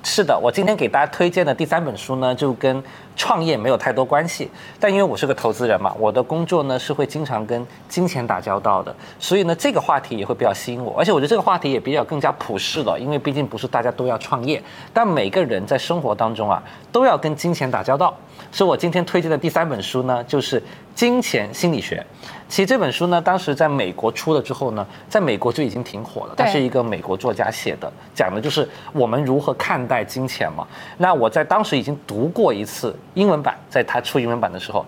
[0.04, 2.82] 是的，我今天给大家推荐的第三本书呢，就跟
[3.16, 4.50] 创业没有太多关系，
[4.80, 14.60] 但因为我是个投资人嘛，我的工作呢是会经常跟金钱打交道的，所以呢这个话题也会比较吸引我，而且我觉得这个话题也比较更加普世了，因为毕竟不是大家都要创业，
[14.92, 18.12] 但每个人在生活当中啊都要跟金钱打交道，
[18.50, 20.60] 所以我今天推荐的第三本书呢就是
[20.96, 22.04] 《金钱心理学》。
[22.52, 26.34] 其实这本书呢，当时在美国出了之后呢，在美国就已经挺火了。
[26.36, 30.66] 它是一个美国作家写的，讲的就是我们如何看待金钱嘛。
[30.98, 34.84] 那我在当时已经读过一次英文版，在他出英文版的时候，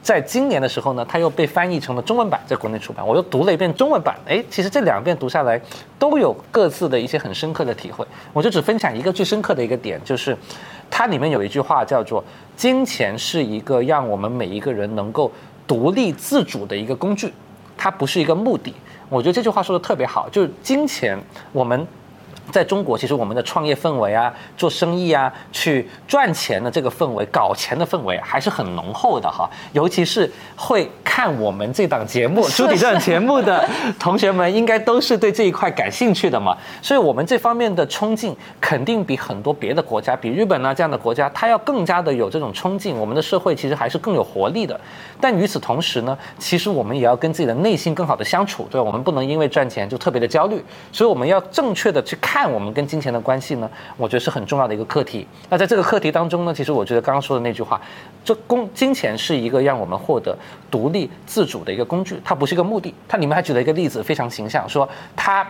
[0.00, 4.14] 在今年的时候呢，它又被翻译成了中文版，在国内出版，我又读了一遍中文版。
[4.28, 5.60] 哎，其实这两遍读下来，
[5.98, 8.06] 都有各自的一些很深刻的体会。
[8.32, 10.38] 我就只分享一个最深刻的一个点，就是
[10.88, 12.22] 它里面有一句话叫做
[12.56, 15.32] “金钱是一个让我们每一个人能够
[15.68, 17.32] 独立自主的一个工具，
[17.76, 18.74] 它不是一个目的。”
[19.08, 21.16] 我觉得这句话说的特别好，就是金钱
[21.52, 21.86] 我们。
[22.50, 29.48] 在中国，其实我们的创业氛围啊，做生意啊，去赚钱的这个氛围，搞钱的氛围还是很浓厚的哈。
[29.72, 33.68] 尤其是会看我们这档节目、朱迪这档节目的
[33.98, 36.56] 同学们，应该都是对这一块感兴趣的嘛。
[36.82, 42.96] 所以，我们这方面的冲劲，肯定比很多别的国家，比日本啊这样的国家，它要更加的有这种冲劲。
[42.96, 44.78] 我们的社会其实还是更有活力的。
[45.20, 48.84] 但与此同时呢，其实我们也要跟自己的内心更好的相处，对吧？
[48.84, 55.26] 我们不能因为赚钱就特别的焦虑，所以我们要正确的去看我们跟金钱的关系呢，我觉得是很重要的一个课题。
[55.48, 57.80] 那在这个课题当中呢，其实我觉得刚刚说的那句话，
[58.24, 60.36] 这工金钱是一个让我们获得
[60.70, 62.94] 独立自主的一个工具，它不是一个目的。
[63.08, 65.46] 它里面还举了一个例子，非常形象，说它。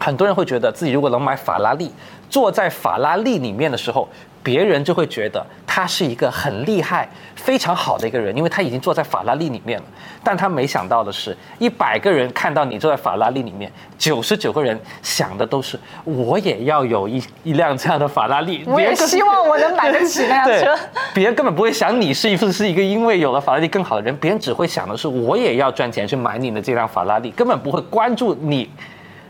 [0.00, 1.90] 很多人会觉得自己如果能买法拉利，
[2.30, 4.08] 坐在法拉利里面的时候，
[4.48, 9.84] 别人就会觉得他是一个很厉害、非常好的一个人，因为他已经坐在法拉利里面了。
[10.24, 18.64] 但他没想到的是，一百个人看到你坐在法拉利里面，九十九个人想的都是我也要有一一辆这样的法拉利。
[18.66, 20.74] 我也希望我能买得起那辆车。
[21.12, 28.70] 别人根本不会想你是不是一个因为有了法拉利更好的人，别人只会想的是我也要赚钱去买你的这辆法拉利，根本不会关注你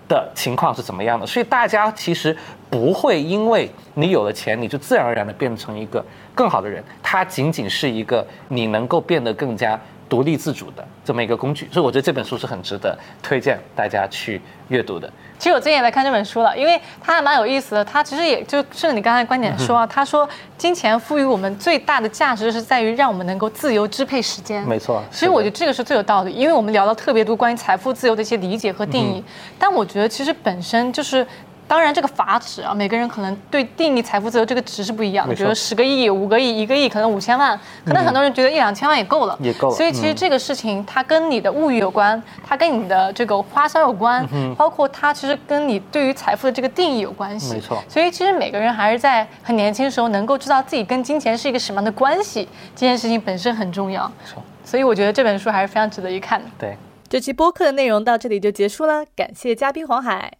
[0.08, 1.26] 的情况是怎么样的。
[1.26, 2.36] 所以大家其实
[2.70, 6.04] 不会因为你有了钱，你就自然而然的变成一个
[6.38, 9.76] 更好的人，它仅仅是一个你能够变得更加。
[10.08, 15.06] 独立自主的这么一个工具，所以我觉得这本书是很值得推荐大家去阅读的。
[15.38, 17.84] 其实我最近也在看这本书了，因为它还蛮有意思的。
[17.84, 20.26] 它其实也就顺着你刚才观点说啊，他说
[20.56, 24.66] 金钱赋予我们最大的价值是在于让我们能够自由支配时间。
[24.66, 29.22] 没错其实我觉得这个是最有道理，因为我们聊到特别多关于财富自由的一些理解和定义，
[29.58, 31.26] 但我觉得其实本身就是。
[31.68, 35.34] 当然，这个阀值啊，每个人可能对定义财富自由这个值是不一样的。
[35.34, 39.38] 比如十个亿、五个亿、一个亿，可能五千万，可能很多人觉得一两千万也够了。
[39.40, 47.52] 也够了所以其实嗯这个事情，它跟你的物欲有关，它跟你的这个花销有关，嗯包括它其实跟你对于财富的这个定义有关系。
[47.52, 54.10] 没错所以其实每个人还是在很年轻的时候能够知道自己跟金钱是一个什么样的关系，这件事情本身很重要。
[54.24, 56.46] 错所以我觉得这本书还是非常值得一看的。
[56.58, 56.76] 对。
[57.10, 60.32] 这期播客的内容到这里就结束了，感谢嘉宾黄海。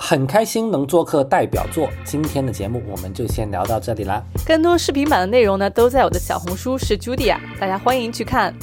[0.00, 4.22] 很开心能做客代表作，今天的节目我们就先聊到这里啦。
[4.46, 8.54] 更多视频版的内容呢，都在我的小红书是 Judia，大家欢迎去看。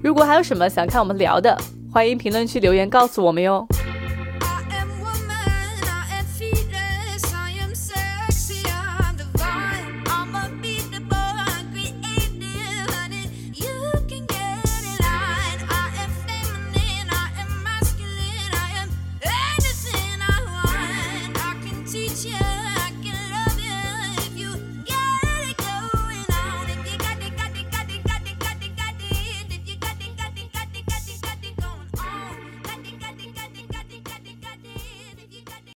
[0.00, 1.58] 如果还有什么想看我们聊的，
[1.92, 3.66] 欢迎评论区留言告诉我们哟。